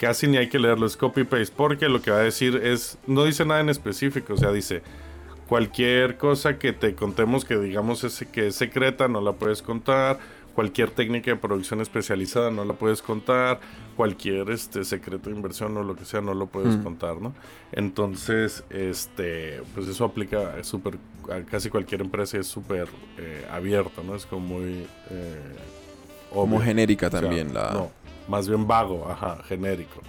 [0.00, 2.96] casi ni hay que leerlo, es copy paste, porque lo que va a decir es,
[3.06, 4.82] no dice nada en específico, o sea, dice,
[5.46, 10.18] cualquier cosa que te contemos que digamos es, que es secreta no la puedes contar,
[10.54, 13.60] cualquier técnica de producción especializada no la puedes contar,
[13.94, 16.82] cualquier este secreto de inversión o lo que sea no lo puedes Mm.
[16.82, 17.34] contar, ¿no?
[17.72, 20.96] Entonces, este, pues eso aplica a súper
[21.30, 24.14] a casi cualquier empresa es súper eh, abierto, ¿no?
[24.16, 25.56] Es como muy eh,
[26.32, 27.72] Como genérica O sea, también la...
[27.72, 27.90] No,
[28.30, 30.00] más bien vago, ajá, genérico.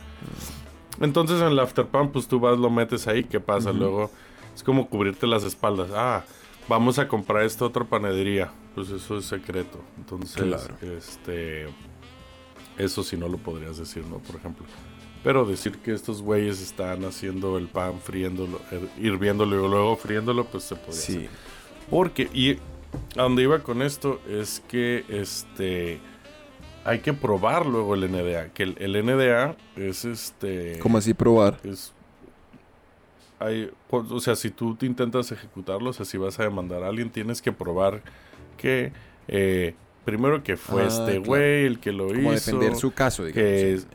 [0.99, 3.71] Entonces en el afterpan, pues tú vas, lo metes ahí, ¿qué pasa?
[3.73, 4.11] Luego
[4.55, 5.89] es como cubrirte las espaldas.
[5.93, 6.23] Ah,
[6.67, 8.51] vamos a comprar esta otra panadería.
[8.75, 9.81] Pues eso es secreto.
[9.97, 10.75] Entonces, Claro.
[10.97, 11.67] este.
[12.77, 14.19] Eso sí no lo podrías decir, ¿no?
[14.19, 14.65] Por ejemplo.
[15.23, 20.45] Pero decir que estos güeyes están haciendo el pan, friéndolo, her- hirviéndolo y luego friéndolo,
[20.45, 21.21] pues se podría hacer.
[21.21, 21.27] Sí.
[21.89, 22.53] Porque, y
[23.19, 25.99] a donde iba con esto es que este
[26.85, 28.49] hay que probar luego el NDA.
[28.53, 30.79] Que el, el NDA es este.
[30.79, 31.59] ¿Cómo así probar?
[31.63, 31.93] Es.
[33.39, 36.83] Hay, pues, o sea, si tú te intentas ejecutarlo, o sea, si vas a demandar
[36.83, 38.01] a alguien, tienes que probar
[38.57, 38.91] que.
[39.27, 39.73] eh,
[40.05, 41.23] primero que fue Ah, este claro.
[41.25, 42.51] güey el que lo Como hizo.
[42.51, 43.87] defender su caso, digamos, que es-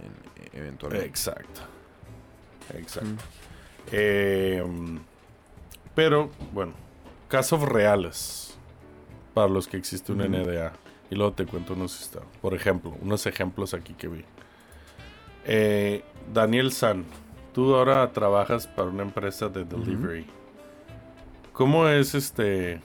[0.52, 1.06] en- eventualmente.
[1.08, 1.60] Exacto.
[2.74, 3.08] Exacto.
[3.10, 3.16] Mm.
[3.92, 4.64] Eh,
[5.94, 6.72] pero, bueno,
[7.28, 8.56] casos reales
[9.34, 10.18] para los que existe un.
[10.22, 10.72] NDA.
[11.10, 14.24] Y luego te cuento unos, esta- por ejemplo, unos ejemplos aquí que vi.
[15.44, 17.04] Eh, Daniel San,
[17.54, 20.26] tú ahora trabajas para una empresa de delivery.
[21.52, 22.80] ¿Cómo es este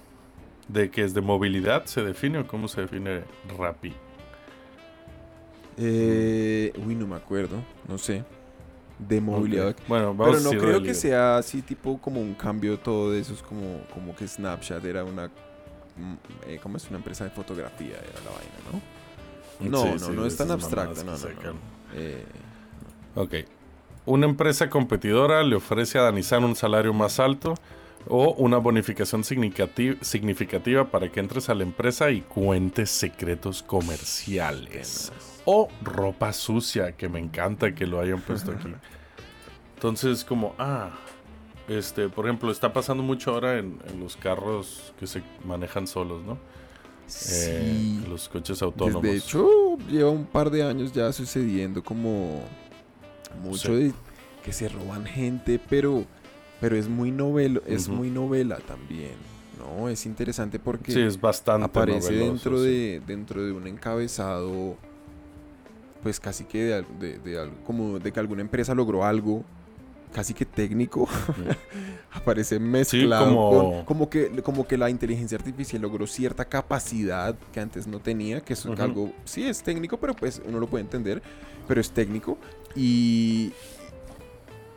[0.68, 3.24] de que es de movilidad se define o cómo se define
[3.58, 3.94] Rappi?
[5.78, 7.58] Eh, uy, no me acuerdo,
[7.88, 8.24] no sé.
[9.00, 9.76] De movilidad.
[9.88, 13.34] Bueno, vamos Pero no creo que sea así tipo como un cambio todo de eso.
[13.34, 15.32] Es como, como que Snapchat era una...
[15.98, 16.14] mm,
[16.48, 16.88] eh, ¿Cómo es?
[16.90, 18.82] Una empresa de fotografía era la vaina, ¿no?
[19.70, 21.60] No, Sí, no, sí, no es tan abstracta, no, no, no.
[21.94, 22.26] Eh,
[23.16, 23.34] Ok.
[24.06, 27.54] Una empresa competidora le ofrece a Danizan un salario más alto
[28.08, 35.12] o una bonificación significati- significativa para que entres a la empresa y cuentes secretos comerciales.
[35.46, 38.74] O ropa sucia, que me encanta que lo hayan puesto aquí.
[39.76, 40.92] Entonces, como, ah,
[41.78, 46.24] este, por ejemplo, está pasando mucho ahora en, en los carros que se manejan solos,
[46.26, 46.34] ¿no?
[46.34, 48.06] Eh, sí.
[48.10, 49.02] los coches autónomos.
[49.04, 52.42] De hecho, lleva un par de años ya sucediendo como
[53.44, 53.84] mucho Sí.
[53.86, 53.94] de
[54.44, 56.06] que se roban gente, pero
[56.60, 59.14] pero es muy novelo, es muy novela también,
[59.58, 59.90] ¿no?
[59.90, 62.64] Es interesante porque sí, es bastante aparece noveloso, dentro sí.
[62.66, 64.78] de dentro de un encabezado
[66.04, 69.44] pues casi que de, de, de algo como de que alguna empresa logró algo
[70.14, 71.08] casi que técnico
[72.12, 77.60] aparece mezclado como- con- como que como que la inteligencia artificial logró cierta capacidad que
[77.60, 81.22] antes no tenía que es algo sí es técnico pero pues uno lo puede entender
[81.68, 82.38] pero es técnico
[82.76, 83.54] y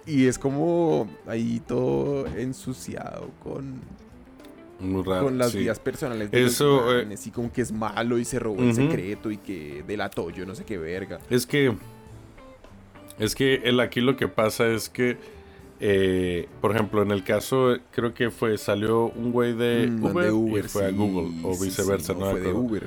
[0.07, 3.81] y es como ahí todo ensuciado con
[4.79, 5.59] Muy raro, con las sí.
[5.61, 8.75] vidas personales de Eso, los eh, y como que es malo y se robó el
[8.75, 11.21] secreto y que delató yo no sé qué verga.
[11.31, 11.75] Es que.
[13.19, 15.17] Es que el, aquí lo que pasa es que.
[15.81, 18.57] eh, por ejemplo, en el caso, creo que fue.
[18.59, 21.31] Salió un güey de, Mm, Uber, de Uber, y fue a Google.
[21.45, 22.53] O viceversa, sí, no, fue de.
[22.53, 22.87] Uber.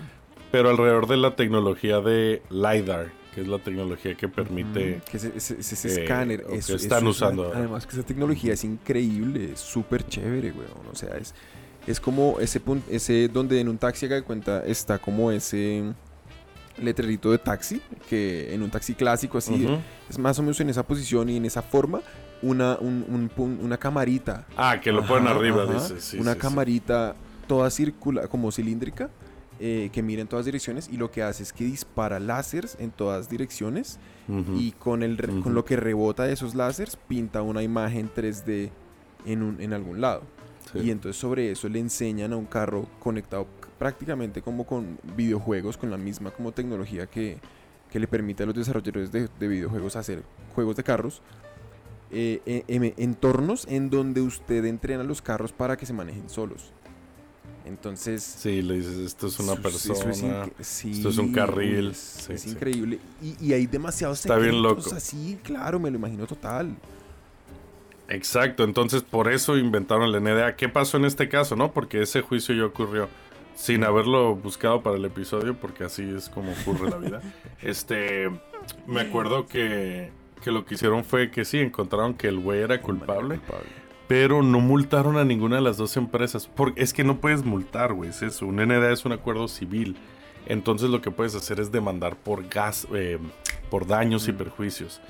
[0.51, 4.97] Pero alrededor de la tecnología de LiDAR, que es la tecnología que permite.
[5.05, 7.53] Mm, que ese, ese- ese- eh, escáner, o que eso, están eso es una- usando
[7.53, 10.87] además que esa tecnología es increíble, es súper chévere, weón.
[10.91, 11.33] O sea, es,
[11.85, 15.83] es como ese punto, ese donde en un taxi haga de cuenta está como ese
[16.81, 19.67] letrerito de taxi, que en un taxi clásico así,
[20.09, 22.01] es más o menos en esa posición y en esa forma,
[22.41, 25.73] una, un- un pun- una camarita Ah, que lo ponen arriba, ajá.
[25.73, 25.99] dice.
[26.01, 26.41] sí, una sí, sí.
[26.41, 27.15] camarita
[27.47, 29.09] toda circular, como cilíndrica,
[29.59, 32.91] eh, que mira en todas direcciones y lo que hace es que dispara láseres en
[32.91, 33.97] todas direcciones
[34.57, 38.69] y con, el, re- con lo que rebota de esos láseres pinta una imagen 3D
[39.25, 40.21] en, un, en algún lado.
[40.75, 45.89] Y entonces sobre eso le enseñan a un carro conectado prácticamente como con videojuegos, con
[45.91, 47.37] la misma como tecnología que,
[47.91, 50.23] que le permite a los desarrolladores de, de videojuegos hacer
[50.55, 51.21] juegos de carros.
[52.09, 56.71] eh, eh, em- entornos en donde usted entrena los carros para que se manejen solos.
[57.65, 60.09] Entonces, Sí, le dices, esto es una persona.
[60.11, 62.49] es inc- sí, esto es un carril, Es, sí, es sí.
[62.51, 62.99] increíble.
[63.21, 64.95] Y, y hay demasiados Está bien secretos loco.
[64.95, 66.77] así, claro, me lo imagino total.
[68.09, 70.55] Exacto, entonces por eso inventaron el NDA.
[70.55, 71.73] ¿Qué pasó en este caso, no?
[71.73, 73.09] Porque ese juicio ya ocurrió
[73.57, 77.21] sin haberlo buscado para el episodio, porque así es como ocurre la vida.
[77.63, 78.29] Este,
[78.85, 80.11] me acuerdo que,
[80.43, 83.39] que lo que hicieron fue que sí, encontraron que el güey era culpable,
[84.07, 86.47] pero no multaron a ninguna de las dos empresas.
[86.47, 88.45] Porque es que no puedes multar, güey, es eso.
[88.45, 89.97] Un NDA es un acuerdo civil.
[90.45, 93.17] Entonces lo que puedes hacer es demandar por gas, eh,
[93.71, 95.01] por daños y perjuicios.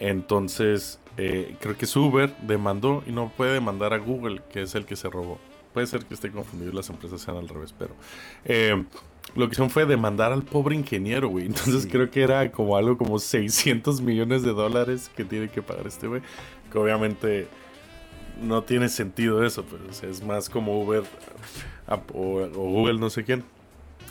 [0.00, 4.74] Entonces, eh, creo que es Uber, demandó y no puede demandar a Google, que es
[4.74, 5.38] el que se robó.
[5.78, 7.94] Puede ser que esté confundido y las empresas sean al revés, pero
[8.44, 8.84] eh,
[9.36, 11.46] lo que hicieron fue demandar al pobre ingeniero, güey.
[11.46, 15.86] Entonces creo que era como algo como 600 millones de dólares que tiene que pagar
[15.86, 16.20] este güey.
[16.72, 17.46] Que obviamente
[18.42, 21.04] no tiene sentido eso, pero o sea, es más como Uber
[21.86, 23.44] a- o, o Google, no sé quién,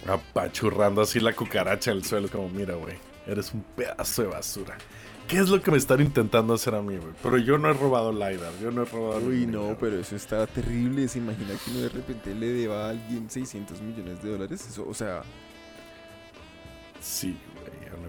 [0.07, 2.95] apachurrando así la cucaracha al suelo, como mira, güey,
[3.27, 4.77] eres un pedazo de basura.
[5.27, 7.11] ¿Qué es lo que me están intentando hacer a mí, güey?
[7.21, 9.17] Pero yo no he robado LiDAR, yo no he robado...
[9.17, 9.77] Uy, no, dinero.
[9.79, 11.07] pero eso está terrible.
[11.09, 14.65] ¿Se imagina que uno de repente le deba a alguien 600 millones de dólares?
[14.67, 15.21] Eso, o sea,
[17.01, 17.37] Sí,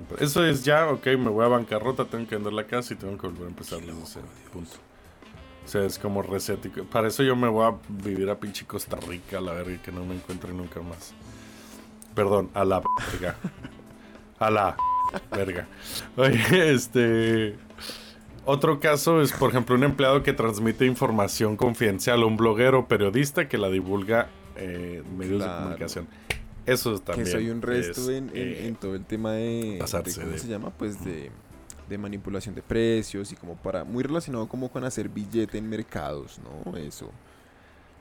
[0.09, 0.23] güey.
[0.25, 3.17] Eso es ya, ok, me voy a bancarrota, tengo que vender la casa y tengo
[3.19, 4.27] que volver a empezar desde cero.
[4.53, 4.71] Punto.
[5.65, 6.65] O sea, es como reset.
[6.65, 9.73] y- Para eso yo me voy a vivir a pinche Costa Rica, a la verga,
[9.75, 11.13] y que no me encuentre nunca más.
[12.15, 13.37] Perdón, a la verga.
[14.39, 14.77] A la
[15.31, 15.67] verga.
[16.17, 17.57] Oye, este.
[18.45, 22.89] Otro caso es, por ejemplo, un empleado que transmite información confidencial o un bloguero o
[22.89, 25.53] periodista que la divulga eh, en medios Claro.
[25.55, 26.09] de comunicación.
[26.65, 27.25] Eso también.
[27.27, 30.39] que soy un resto es, en, en- eh, en todo el tema de, ¿cómo de-
[30.39, 30.71] se llama?
[30.71, 31.31] Pues de,
[31.89, 36.41] de manipulación de precios y como para, muy relacionado como con hacer billete en mercados,
[36.65, 36.77] ¿no?
[36.77, 37.11] Eso,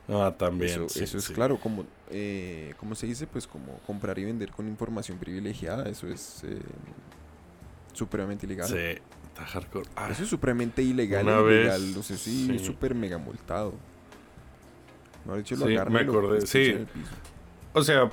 [0.08, 0.70] Ah, también.
[0.70, 1.34] eso, sí, eso es sí.
[1.34, 3.26] claro, como, eh, ¿cómo se dice?
[3.26, 6.58] Pues como comprar y vender con información privilegiada, eso es eh,
[7.92, 8.68] supremamente ilegal.
[8.68, 9.88] Sí, está hardcore.
[9.96, 12.64] Ah, Eso es supremamente ilegal, Una ilegal, vez, o sea, sí, sí.
[12.64, 13.74] súper mega multado.
[15.24, 16.74] Mejor dicho, lo Sí, agarran me lo acordé, sí.
[17.74, 18.10] O sea,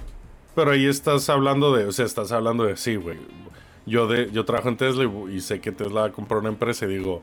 [0.54, 3.18] pero ahí estás hablando de, o sea, estás hablando de, sí, güey.
[3.86, 6.50] Yo, de, yo trabajo en Tesla y, y sé que Tesla va a comprar una
[6.50, 7.22] empresa y digo,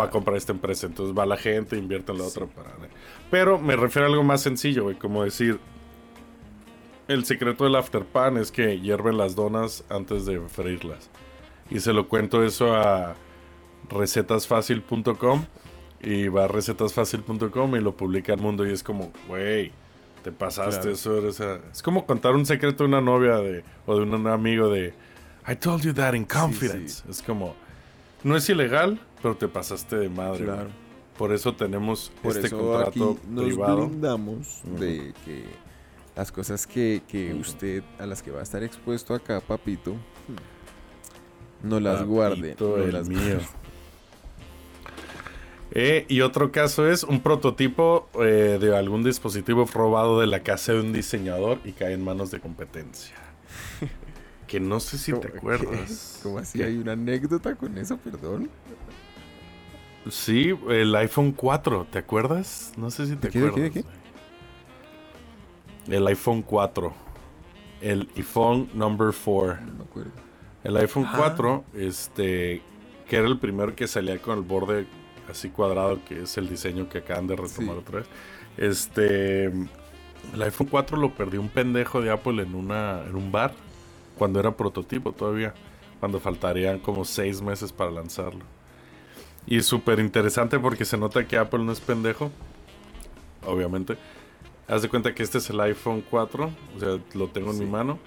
[0.00, 0.86] va a comprar esta empresa.
[0.86, 2.70] Entonces va la gente, invierte en la otra para...
[3.30, 5.58] Pero me refiero a algo más sencillo, güey, como decir...
[7.08, 11.10] El secreto del afterpan es que hierven las donas antes de freírlas.
[11.70, 13.14] Y se lo cuento eso a
[13.90, 15.44] recetasfacil.com
[16.00, 19.72] y va a recetasfacil.com y lo publica al mundo y es como, güey,
[20.22, 20.92] te pasaste Claro.
[20.92, 21.18] eso.
[21.18, 21.60] eres a-".
[21.72, 24.94] Es como contar un secreto de una novia de, o de un amigo de,
[25.46, 27.02] I told you that in confidence.
[27.08, 27.54] Es como,
[28.22, 30.44] no es ilegal, pero te pasaste de madre.
[30.44, 30.62] Claro.
[30.64, 30.82] güey.
[31.18, 33.86] Por eso tenemos Por este eso contrato aquí nos privado.
[33.86, 35.44] blindamos de que
[36.16, 39.94] las cosas que, que usted, a las que va a estar expuesto acá, papito,
[41.62, 42.50] no las guarde.
[42.50, 43.38] Papito, no el las mío.
[45.74, 50.72] Eh, y otro caso es un prototipo eh, de algún dispositivo robado de la casa
[50.72, 53.16] de un diseñador y cae en manos de competencia.
[54.52, 56.20] Que no sé si te ¿Cómo- acuerdas.
[56.22, 56.62] ¿Cómo así?
[56.62, 57.96] ¿Hay una anécdota con eso?
[57.96, 58.50] Perdón.
[60.10, 62.72] Sí, el iPhone 4, ¿te acuerdas?
[62.76, 63.74] No sé si te ¿De qué, de qué, acuerdas.
[63.74, 63.82] de
[65.88, 65.96] qué?
[65.96, 66.92] El iPhone 4.
[67.80, 69.58] El iPhone number 4.
[69.64, 70.10] No me acuerdo.
[70.64, 71.14] El iPhone Ah.
[71.16, 72.60] 4, este,
[73.08, 74.86] que era el primero que salía con el borde
[75.30, 77.80] así cuadrado, que es el diseño que acaban de retomar Sí.
[77.80, 78.08] otra vez.
[78.58, 83.54] Este, el iPhone 4 lo perdió un pendejo de Apple en, una, en un bar,
[84.22, 85.52] cuando era prototipo todavía,
[85.98, 88.44] cuando faltarían como seis meses para lanzarlo.
[89.48, 92.30] Y súper interesante porque se nota que Apple no es pendejo,
[93.44, 93.96] obviamente.
[94.68, 97.64] Haz de cuenta que este es el iPhone 4, o sea, lo tengo en Sí.
[97.64, 97.98] mi mano.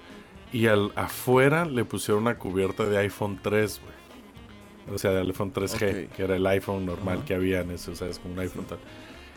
[0.54, 4.94] Y al, afuera le pusieron una cubierta de iPhone 3, güey.
[4.94, 6.12] O sea, del iPhone 3G, Ok.
[6.16, 8.64] que era el iPhone normal que había en ese, o sea, es como un iPhone
[8.64, 8.78] tal.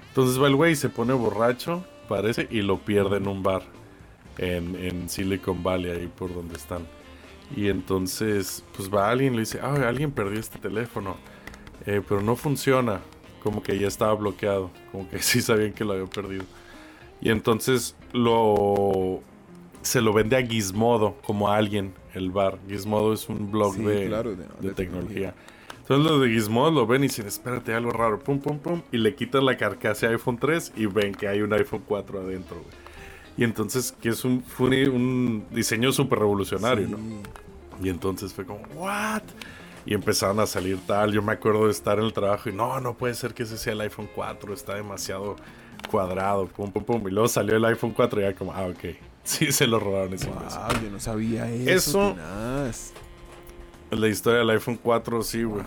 [0.07, 3.63] Entonces va el güey, se pone borracho, parece, y lo pierde en un bar
[4.39, 6.87] en, en Silicon Valley, ahí por donde están.
[7.55, 11.17] Y entonces, pues va alguien y le dice, ah, alguien perdió este teléfono,
[11.85, 13.01] eh, pero no funciona.
[13.43, 16.43] Como que ya estaba bloqueado, como que sí sabían que lo había perdido.
[17.21, 19.21] Y entonces lo
[19.81, 22.59] se lo vende a Gizmodo como a alguien, el bar.
[22.67, 25.33] Gizmodo es un blog Sí, de, claro, de- de de tecnología.
[25.79, 28.97] Entonces los de Gizmodo lo ven y dicen, espérate, algo raro, pum, pum, pum, y
[28.97, 32.88] le quitan la carcasa iPhone 3 y ven que hay un iPhone 4 adentro, güey.
[33.39, 36.91] Y entonces, que es un, fue un, diseño súper revolucionario, Sí.
[36.91, 36.99] ¿no?
[37.81, 39.21] Y entonces fue como, ¿what?
[39.85, 41.13] Y empezaron a salir tal.
[41.13, 43.57] Yo me acuerdo de estar en el trabajo y no, no puede ser que ese
[43.57, 45.37] sea el iPhone 4, está demasiado
[45.89, 47.07] cuadrado, pum, pum, pum.
[47.07, 48.95] Y luego salió el iPhone 4 y ya como, ah, ok.
[49.23, 50.27] Sí, se lo robaron ese.
[50.27, 50.39] Wow,
[50.83, 51.69] yo no sabía eso.
[51.69, 52.93] Eso- tenaz.
[53.91, 55.63] La historia del iPhone 4, sí, güey.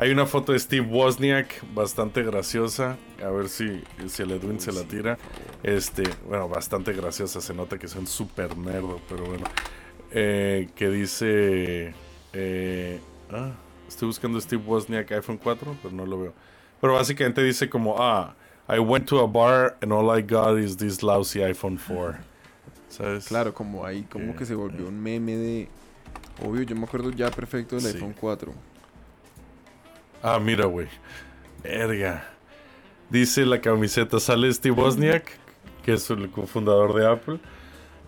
[0.00, 2.96] Hay una foto de Steve Wozniak bastante graciosa.
[3.24, 5.18] A ver si, si el Edwin se la tira.
[5.64, 7.40] Este, bueno, bastante graciosa.
[7.40, 9.44] Se nota que son súper nerdo, pero bueno.
[10.12, 11.94] Eh, que dice.
[12.32, 13.00] eh,
[13.32, 13.50] ah,
[13.88, 16.32] estoy buscando Steve Wozniak iPhone 4, pero no lo veo.
[16.80, 18.36] Pero básicamente dice como: Ah,
[18.68, 22.18] I went to a bar and all I got is this lousy iPhone 4.
[22.88, 23.26] ¿Sabes?
[23.26, 25.68] Claro, como ahí, como Que- que se volvió un meme de.
[26.46, 27.96] Obvio, yo me acuerdo ya perfecto del Sí.
[27.96, 28.52] iPhone 4.
[30.22, 30.88] Ah, mira, güey.
[31.62, 32.24] Verga.
[33.10, 35.32] Dice la camiseta, sale Steve Wozniak,
[35.82, 37.38] que es el cofundador de Apple.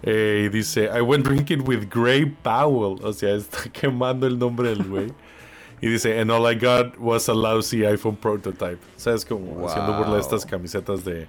[0.03, 2.99] eh, y dice, I went drinking with Gray Powell.
[3.03, 5.13] O sea, está quemando el nombre del güey.
[5.83, 8.79] Y dice, and all I got was a lousy iPhone prototype.
[8.97, 11.27] O sea, es como haciendo burla de estas camisetas de...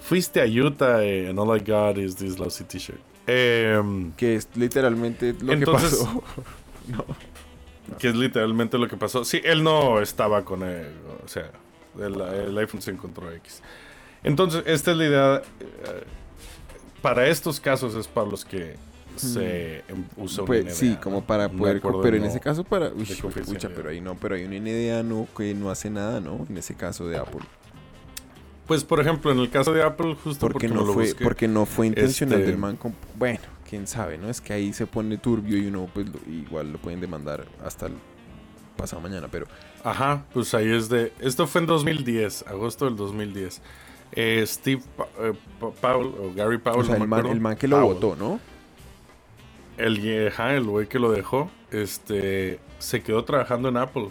[0.00, 2.98] Fuiste a Utah eh, and all I got is this lousy t-shirt.
[3.26, 6.22] Em, Que es literalmente lo Entonces- que pasó.
[7.98, 9.24] que es literalmente lo que pasó.
[9.24, 10.88] Sí, él no estaba con él.
[11.24, 11.50] O sea,
[11.98, 13.62] el, el iPhone se encontró X.
[14.22, 15.42] Entonces, esta es la idea.
[15.60, 16.04] eh,
[17.02, 18.74] para estos casos es para los que
[19.16, 21.00] se em- usa un Pues, NDA, sí, ¿no?
[21.00, 21.76] como para No poder...
[21.78, 22.88] acuerdo pero en ese no- caso para...
[22.88, 23.04] Uy,
[23.46, 26.44] pucha, pero ahí no, pero hay un NDA no, que no hace nada, ¿no?
[26.48, 27.40] En ese caso de Apple.
[28.66, 31.24] Pues, por ejemplo, en el caso de Apple, justo Porque porque, no lo fue, busqué,
[31.24, 32.78] porque no fue intencional Este- del man.
[33.16, 34.28] Bueno, quién sabe, ¿no?
[34.30, 37.86] Es que ahí se pone turbio y uno, pues, lo- igual lo pueden demandar hasta
[37.86, 37.94] el
[38.76, 39.46] pasado mañana, pero...
[39.84, 41.12] Ajá, pues ahí es de...
[41.20, 43.60] Esto fue en 2010, agosto del 2010.
[44.12, 44.82] Eh, Steve
[45.20, 47.32] eh, Powell, o Gary Powell, o sea, no me el man, acuerdo.
[47.34, 47.94] el man que lo Powell.
[47.94, 48.40] votó, ¿no?
[49.76, 54.08] El, ajá, el güey que lo dejó, este, se quedó trabajando en Apple.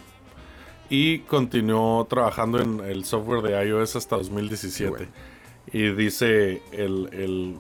[0.90, 4.84] Y continuó trabajando en el software de iOS hasta 2017.
[4.86, 5.12] Qué bueno.
[5.74, 7.56] Y dice el, el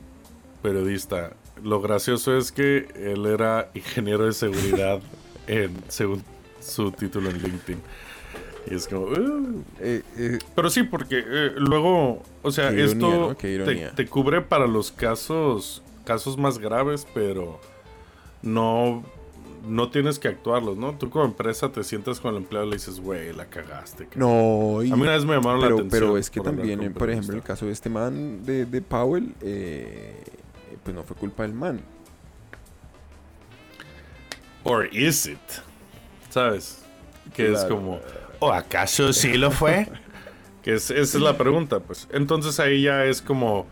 [0.61, 1.33] periodista,
[1.63, 4.99] lo gracioso es que él era ingeniero de seguridad
[5.47, 6.23] en, según
[6.59, 7.79] su título en LinkedIn.
[8.69, 9.05] Y es como...
[9.05, 9.63] "Uh".
[9.79, 13.37] Eh, eh, Pero sí, porque eh, luego, o sea, esto ironía, ¿no?
[13.37, 17.61] Qué te, cubre para los casos, casos más graves, pero
[18.41, 19.03] no,
[19.65, 20.97] no tienes que actuarlos, ¿no?
[20.97, 24.05] Tú como empresa te sientas con el empleado y le dices, güey, la cagaste.
[24.07, 24.19] cabrón".
[24.75, 26.01] no, y- A mí una vez me llamaron la pero, atención.
[26.01, 29.33] pero es que por también, por ejemplo, el caso de este man de, de Powell,
[29.41, 30.23] eh,
[30.87, 31.81] pues no fue culpa del man.
[34.63, 35.37] Or is it?
[36.29, 36.81] ¿Sabes?
[37.33, 37.99] Que es como,
[38.39, 39.89] ¿o acaso sí lo fue?
[40.63, 42.07] que es, esa es la pregunta, pues.
[42.13, 43.67] Entonces ahí ya es como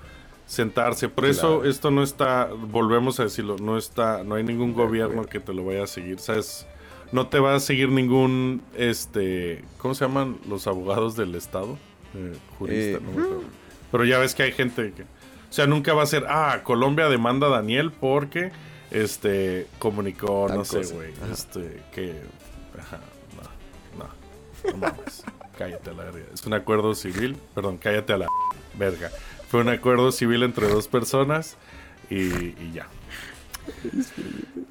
[0.45, 1.07] sentarse.
[1.07, 5.39] Por eso esto no está, volvemos a decirlo, no está, no hay ningún gobierno que
[5.39, 6.67] te lo vaya a seguir, ¿sabes?
[7.13, 11.77] No te va a seguir ningún, este, ¿cómo se llaman los abogados del Estado?
[12.13, 13.43] Eh, jurista, Eh, no me acuerdo.
[13.89, 15.05] Pero ya ves que hay gente que,
[15.55, 18.51] sea, nunca va a ser, ah, Colombia demanda a Daniel porque,
[18.91, 22.21] este, comunicó, Tal no sé, güey, este, que,
[22.77, 22.99] ajá,
[23.97, 25.23] no, no, no mames,
[25.57, 26.27] cállate a la verga.
[26.33, 28.27] Es un acuerdo civil, perdón, cállate a la
[28.77, 29.11] verga.
[29.49, 31.55] Fue un acuerdo civil entre dos personas
[32.09, 32.87] y, y ya.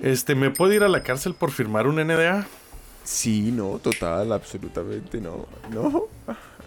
[0.01, 2.47] Este, ¿me puedo ir a la cárcel por firmar un NDA?
[3.05, 5.47] Sí, no, total, absolutamente no.
[5.71, 6.09] No,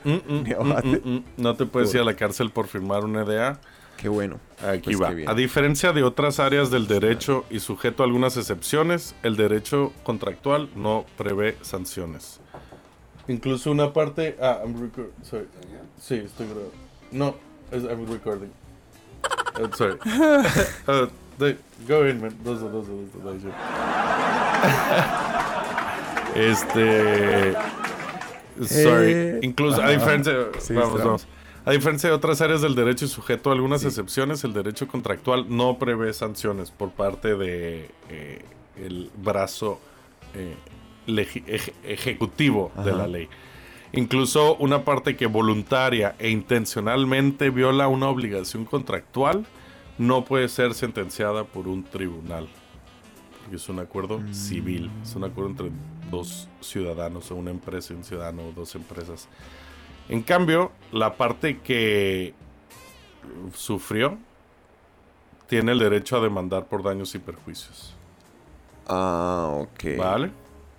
[0.03, 1.23] Mm, mm, mm, mm, mm.
[1.37, 3.59] No te puedes ir a la cárcel por firmar un NDA.
[3.97, 4.39] Qué bueno.
[4.65, 5.31] Aquí Pues va.
[5.31, 10.69] A diferencia de otras áreas del derecho y sujeto a algunas excepciones, el derecho contractual
[10.75, 12.39] no prevé sanciones.
[13.27, 14.37] Incluso una parte.
[14.41, 15.47] Ah, I'm record- sorry.
[15.99, 16.71] Sí, estoy grabando.
[17.11, 17.35] No,
[17.71, 18.51] I'm recording.
[19.59, 19.97] Uh, sorry.
[21.39, 21.53] Uh,
[21.87, 22.35] go in, man.
[22.43, 22.61] Dos.
[26.35, 27.53] Este.
[28.61, 29.11] Sorry.
[29.13, 30.33] Eh, Incluso, a diferencia.
[30.59, 31.03] Sí, vamos, está.
[31.05, 31.27] vamos.
[31.67, 35.47] A diferencia de otras áreas del derecho y sujeto a algunas excepciones, el derecho contractual
[35.49, 38.45] no prevé sanciones por parte de eh,
[38.77, 39.77] el brazo
[40.33, 40.55] eh,
[41.07, 43.27] eje- ejecutivo de la ley.
[43.91, 49.45] Incluso una parte que voluntaria e intencionalmente viola una obligación contractual
[49.97, 52.47] no puede ser sentenciada por un tribunal.
[53.41, 55.71] Porque es un acuerdo civil, es un acuerdo entre
[56.09, 59.27] dos ciudadanos, o una empresa y un ciudadano, o dos empresas.
[60.09, 62.33] En cambio, la parte que
[63.53, 64.17] sufrió
[65.47, 67.93] tiene el derecho a demandar por daños y perjuicios.
[68.87, 69.97] Ah, ok.
[69.97, 70.31] ¿Vale?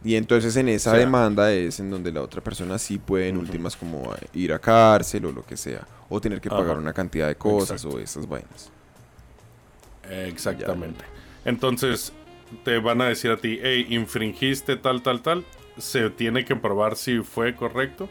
[0.04, 3.28] Y entonces en esa O sea- demanda es en donde la otra persona sí puede
[3.28, 5.86] en últimas como ir a cárcel o lo que sea.
[6.08, 6.78] O tener que pagar Ajá.
[6.80, 7.96] una cantidad de cosas Exacto.
[7.96, 8.70] o esas vainas.
[10.08, 11.04] Exactamente.
[11.44, 12.12] Entonces,
[12.64, 15.44] te van a decir a ti, hey, infringiste tal, tal, tal.
[15.76, 18.08] Se tiene que probar si fue correcto.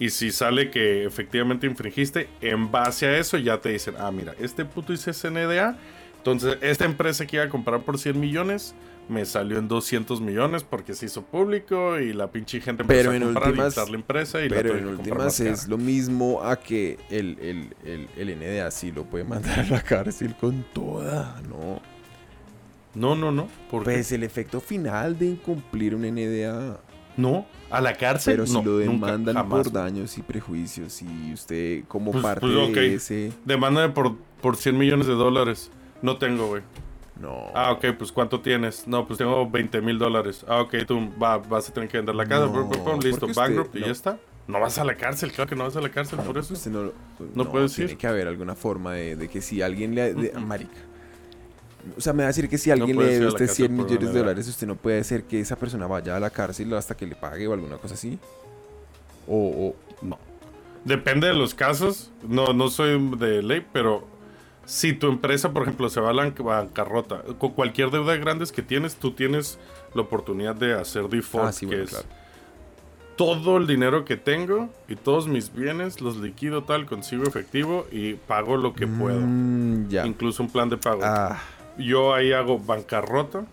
[0.00, 4.34] Y si sale que efectivamente infringiste, en base a eso ya te dicen, ah, mira,
[4.40, 5.76] este puto hizo SNDA.
[6.16, 8.74] Entonces, esta empresa que iba a comprar por 100 millones,
[9.08, 13.10] me salió en 200 millones porque se hizo público y la pinche gente empezó Pero
[13.10, 17.36] a comprar últimas- la empresa y Pero en últimas es lo mismo a que el,
[17.40, 21.80] el, el, el NDA sí lo puede mandar a la cárcel con toda, ¿no?
[22.94, 23.48] No, no, no.
[23.70, 26.80] Pues el efecto final de incumplir un NDA.
[27.16, 28.34] No, a la cárcel.
[28.34, 32.56] Pero si no, lo demandan por daños y prejuicios y usted como Pues- parte pues,
[32.56, 32.74] ok.
[32.74, 33.32] de ese...
[33.44, 35.70] Demándame por, por 100 millones de dólares.
[36.02, 36.62] No tengo, güey.
[37.20, 37.48] No.
[37.54, 38.88] Ah, ok, pues ¿cuánto tienes?
[38.88, 40.44] No, pues tengo 20 mil dólares.
[40.48, 42.46] Ah, ok, tú va, vas a tener que vender la casa.
[42.46, 44.18] No, listo, usted- bankrupt y ya está.
[44.48, 46.54] No vas a la cárcel, claro que no vas a la cárcel por eso.
[46.54, 46.92] Usted no,
[47.34, 47.98] No puedes Tiene ir.
[47.98, 50.14] que haber alguna forma de, de que si alguien le...
[50.14, 50.72] de- marica.
[51.96, 53.86] O sea, me va a decir que si alguien le debe usted cárcel 100 por
[53.86, 56.96] millones de dólares, usted no puede hacer que esa persona vaya a la cárcel hasta
[56.96, 58.18] que le pague o alguna cosa así.
[59.26, 59.36] O,
[59.68, 60.18] o- No.
[60.84, 62.10] Depende de los casos.
[62.26, 64.06] No, no soy de ley, pero
[64.64, 68.62] si tu empresa, por ejemplo, se va a la bancarrota, con cualquier deuda grande que
[68.62, 69.58] tienes, tú tienes
[69.94, 72.06] la oportunidad de hacer default, Ah, sí, que bueno, es claro.
[73.16, 78.14] todo el dinero que tengo y todos mis bienes los liquido tal, consigo efectivo y
[78.14, 79.20] pago lo que puedo.
[79.20, 80.06] Mm, ya.
[80.06, 81.00] Incluso un plan de pago.
[81.04, 81.38] Ah,
[81.80, 83.44] Yo ahí hago bancarrota.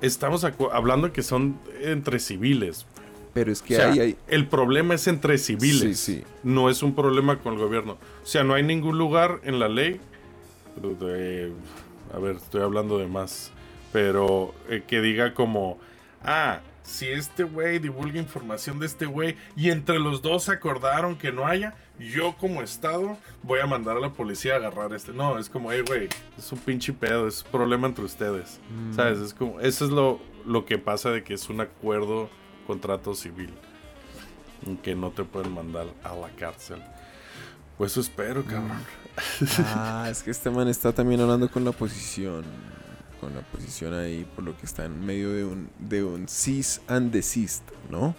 [0.00, 2.86] Estamos hablando que son entre civiles.
[3.34, 4.16] pero es que O sea, ahí hay...
[4.28, 6.00] El problema es entre civiles.
[6.00, 6.24] Sí, sí.
[6.42, 7.98] No es un problema con el gobierno.
[8.22, 10.00] O sea, no hay ningún lugar en la ley.
[10.76, 11.52] de-
[12.14, 13.50] a ver, estoy hablando de más.
[13.92, 15.78] Pero eh, que diga como.
[16.24, 21.30] Ah, si este güey divulga información de este güey y entre los dos acordaron que
[21.32, 25.12] no haya, yo como Estado voy a mandar a la policía a agarrar a este.
[25.12, 28.58] No, es como, hey, güey, es un pinche pedo, es un problema entre ustedes.
[28.70, 28.94] Mm.
[28.94, 29.18] ¿Sabes?
[29.18, 32.30] Es como, eso es lo, lo que pasa de que es un acuerdo,
[32.66, 33.50] contrato civil.
[34.82, 36.82] Que no te pueden mandar a la cárcel.
[37.78, 38.78] Pues eso espero, cabrón.
[39.74, 42.44] Ah, es que este man está también hablando con la oposición.
[43.20, 46.80] Con la oposición ahí, por lo que está en medio de un, de un cease
[46.88, 48.14] and desist, ¿no?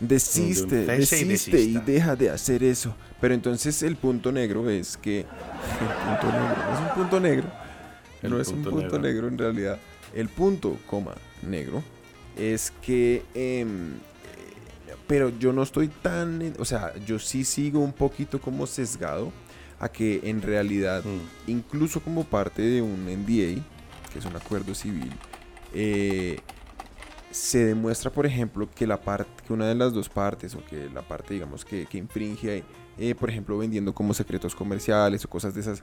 [0.00, 2.94] Desiste, De y desiste y deja de hacer eso.
[3.20, 5.20] Pero entonces el punto negro es que.
[5.80, 7.52] El punto negro no es un punto negro.
[8.22, 8.98] El no es un punto negro.
[8.98, 9.78] negro en realidad.
[10.14, 11.82] El punto, coma, negro,
[12.36, 13.22] es que.
[13.34, 16.54] em, eh, pero yo no estoy tan.
[16.58, 19.32] O sea, yo sí sigo un poquito como sesgado
[19.78, 21.50] a que en realidad, Mm.
[21.50, 23.62] incluso como parte de un NDA,
[24.12, 25.10] que es un acuerdo civil,
[25.74, 26.38] eh,
[27.30, 30.88] se demuestra, por ejemplo, que la parte, que una de las dos partes, o que
[30.90, 32.64] la parte, digamos, que, que infringe,
[32.98, 35.82] eh, por ejemplo, vendiendo como secretos comerciales o cosas de esas,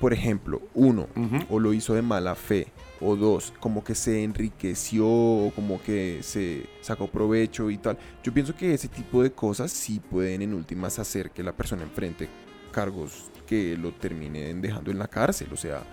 [0.00, 1.08] por ejemplo, uno,
[1.48, 2.68] o lo hizo de mala fe,
[3.00, 7.98] o dos, como que se enriqueció, o como que se sacó provecho y tal.
[8.22, 11.82] Yo pienso que ese tipo de cosas sí pueden en últimas hacer que la persona
[11.82, 12.28] enfrente
[12.72, 15.48] cargos que lo terminen dejando en la cárcel.
[15.52, 15.84] O sea,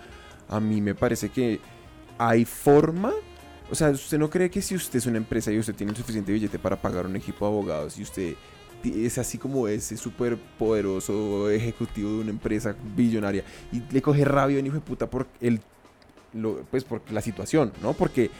[0.48, 1.60] a mí me parece que
[2.18, 3.12] hay forma.
[3.70, 5.96] O sea, ¿usted no cree que si usted es una empresa y usted tiene el
[5.96, 8.34] suficiente billete para pagar un equipo de abogados y usted
[8.84, 14.56] es así como ese súper poderoso ejecutivo de una empresa billonaria y le coge rabia
[14.56, 15.60] a un hijo de puta por el
[16.32, 17.92] lo- pues por la situación, ¿no?
[17.92, 18.30] Porque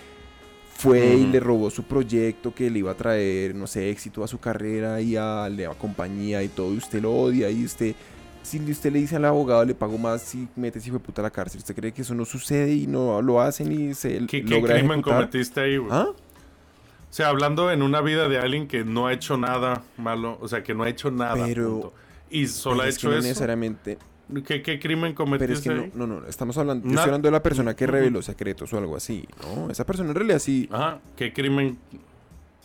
[0.77, 4.29] fue y le robó su proyecto que le iba a traer, no sé, éxito a
[4.29, 7.95] su carrera y a la compañía y todo, y usted lo odia y usted,
[8.43, 11.23] si usted le dice al abogado le pago más y mete ese hijo de puta
[11.23, 14.27] a la cárcel, ¿usted cree que eso no sucede y no lo hacen y se
[14.27, 15.19] ¿Qué, qué logra crimen ejecutar?
[15.21, 15.91] cometiste ahí, güey?
[15.93, 16.07] ¿Ah?
[16.09, 20.47] O sea, hablando en una vida de alguien que no ha hecho nada malo, o
[20.49, 21.45] sea, que no ha hecho nada.
[21.47, 21.93] Pero- punto.
[22.33, 23.27] Y solo Pero ha es que hecho no eso.
[23.29, 23.99] necesariamente
[24.47, 25.91] ¿Qué, qué crimen Pero es cometiste que no, ahí?
[25.95, 28.95] no, no, estamos hablando, yo estoy hablando de la persona que reveló secretos o algo
[28.97, 29.69] así, ¿no?
[29.71, 31.77] Esa persona en realidad sí, Ajá, ¿qué crimen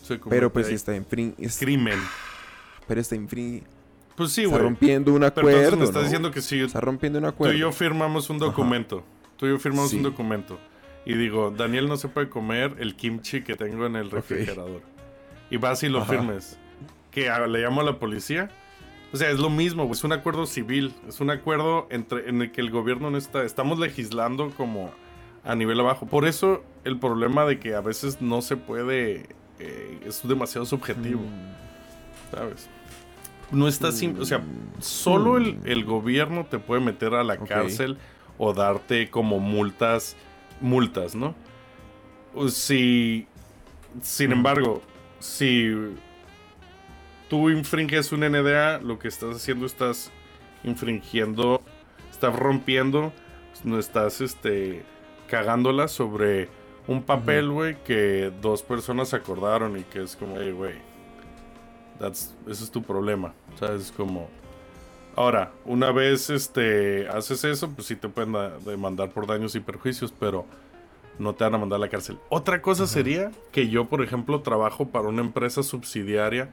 [0.04, 0.76] se comete pero pues ahí?
[0.76, 1.98] está infring, es- Crimen.
[2.88, 3.64] pero está infring,
[4.16, 4.64] Pues sí, está güey.
[4.64, 6.04] rompiendo un Pero acuerdo, entonces me estás ¿no?
[6.04, 7.54] diciendo que sí, Está rompiendo un tú acuerdo.
[7.56, 9.04] y yo firmamos un documento.
[9.38, 9.98] Tú y yo firmamos Sí.
[9.98, 10.58] un documento.
[11.06, 14.82] Y digo, Daniel no se puede comer el kimchi que tengo en el refrigerador.
[15.52, 16.14] Y vas y lo Ajá.
[16.14, 16.58] firmes.
[17.12, 18.50] Que le llamo a la policía.
[19.14, 20.94] O sea, es lo mismo, güey, es un acuerdo civil.
[21.08, 23.44] Es un acuerdo entre, en el que el gobierno no está.
[23.44, 24.92] Estamos legislando como
[25.44, 26.06] a nivel abajo.
[26.08, 29.28] Por eso el problema de que a veces no se puede.
[29.60, 31.22] eh, es demasiado subjetivo.
[31.22, 32.32] Mm.
[32.36, 32.68] ¿Sabes?
[33.52, 34.20] No está sin.
[34.20, 34.44] O sea,
[34.80, 37.98] solo el, el gobierno te puede meter a la cárcel
[38.38, 40.16] o darte como multas.
[40.62, 41.36] Multas, ¿no?
[42.34, 43.28] O Si.
[44.02, 44.82] Sin embargo,
[45.20, 45.72] si
[47.30, 50.12] tú infringes un NDA, lo que estás haciendo estás
[50.66, 51.62] infringiendo,
[52.12, 53.14] estás rompiendo,
[53.64, 54.84] no estás este
[55.30, 56.50] cagándola sobre
[56.88, 60.76] un papel, güey, que dos personas acordaron y que es como, hey, güey,
[62.00, 63.84] that's- ese es tu problema, ¿sabes?
[63.84, 64.28] Es como...
[65.18, 69.62] Ahora, una vez este haces eso, pues sí te pueden da- demandar por daños y
[69.62, 70.46] perjuicios, pero
[71.20, 72.18] no te van a mandar a la cárcel.
[72.28, 76.50] Otra cosa sería que yo, por ejemplo, trabajo para una empresa subsidiaria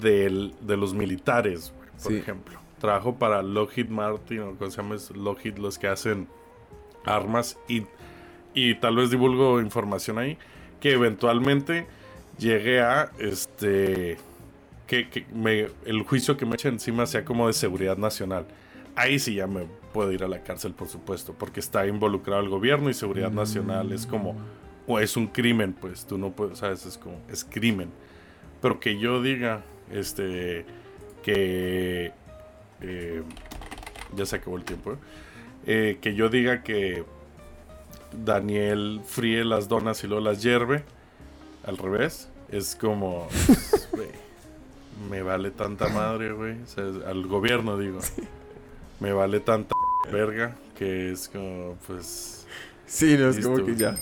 [0.00, 1.72] del- de los militares,
[2.02, 2.18] por Sí.
[2.18, 2.58] ejemplo.
[2.80, 6.28] Trabajo para Lockheed Martin, o como se llama, es Lockheed, los que hacen
[7.04, 7.82] armas, y,
[8.54, 10.38] y tal vez divulgo información ahí,
[10.78, 11.88] que eventualmente
[12.38, 14.18] llegue a, este,
[14.88, 15.26] que,
[15.84, 18.46] el juicio que me echa encima sea como de seguridad nacional.
[18.96, 22.48] Ahí sí ya me puedo ir a la cárcel, por supuesto, porque está involucrado el
[22.48, 23.92] gobierno y seguridad nacional.
[23.92, 24.34] Es como,
[24.86, 27.90] o es un crimen, pues tú no puedes, sabes, es como, es crimen.
[28.62, 29.62] Pero que yo diga,
[29.92, 30.64] este,
[31.22, 32.12] que,
[32.80, 33.22] eh,
[34.16, 34.96] ya se acabó el tiempo,
[35.66, 37.04] eh, que yo diga que
[38.24, 40.82] Daniel fríe las donas y luego las hierve,
[41.64, 43.28] al revés, es como,
[45.10, 47.98] me vale tanta madre, güey, o sea, al gobierno digo,
[49.00, 49.74] me vale tanta
[50.12, 52.46] verga que es como, pues...
[52.86, 53.52] Sí, no, es Listo.
[53.52, 53.94] como que ya.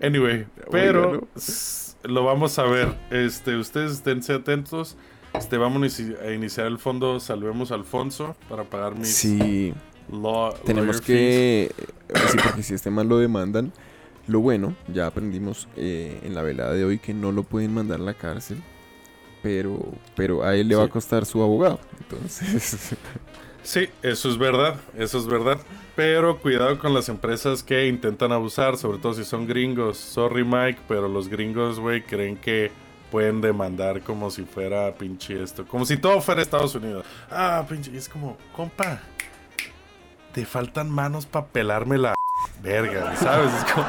[0.00, 1.28] Anyway, pero Oiga, ¿no?
[1.36, 2.94] s- lo vamos a ver.
[3.10, 4.96] Este, ustedes esténse atentos.
[5.34, 9.72] Este, vamos a inici- a iniciar el fondo Salvemos a Alfonso para pagar mis Sí,
[10.10, 11.06] law- tenemos fees.
[11.06, 11.62] que...
[11.64, 13.72] eh, Sí, porque si este man lo demandan,
[14.26, 18.00] lo bueno, ya aprendimos eh, en la velada de hoy que no lo pueden mandar
[18.00, 18.62] a la cárcel,
[19.42, 19.78] pero,
[20.14, 21.80] pero a él le va a costar su abogado.
[22.00, 22.96] Entonces,
[23.62, 25.58] Sí, eso es verdad, eso es verdad.
[25.94, 29.98] Pero cuidado con las empresas que intentan abusar, sobre todo si son gringos.
[29.98, 32.72] Sorry Mike, pero los gringos, güey, creen que
[33.10, 35.64] pueden demandar como si fuera pinche esto.
[35.66, 37.06] Como si todo fuera Estados Unidos.
[37.30, 39.00] Ah, pinche, es como, compa,
[40.32, 42.14] te faltan manos para pelarme la
[42.62, 43.52] verga, ¿sabes?
[43.52, 43.86] Es como...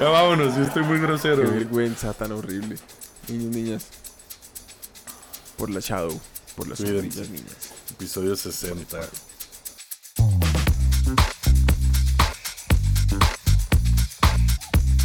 [0.00, 1.42] ya vámonos, yo estoy muy qué grosero.
[1.42, 1.58] güey.
[1.58, 2.76] vergüenza tan horrible.
[3.28, 3.86] Niños, niñas.
[5.58, 6.18] Por la Shadow,
[6.56, 7.72] por las sombrillas, niñas.
[7.90, 8.98] Episodio 60.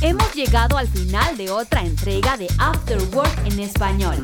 [0.01, 4.23] Hemos llegado al final de otra entrega de After Work en español.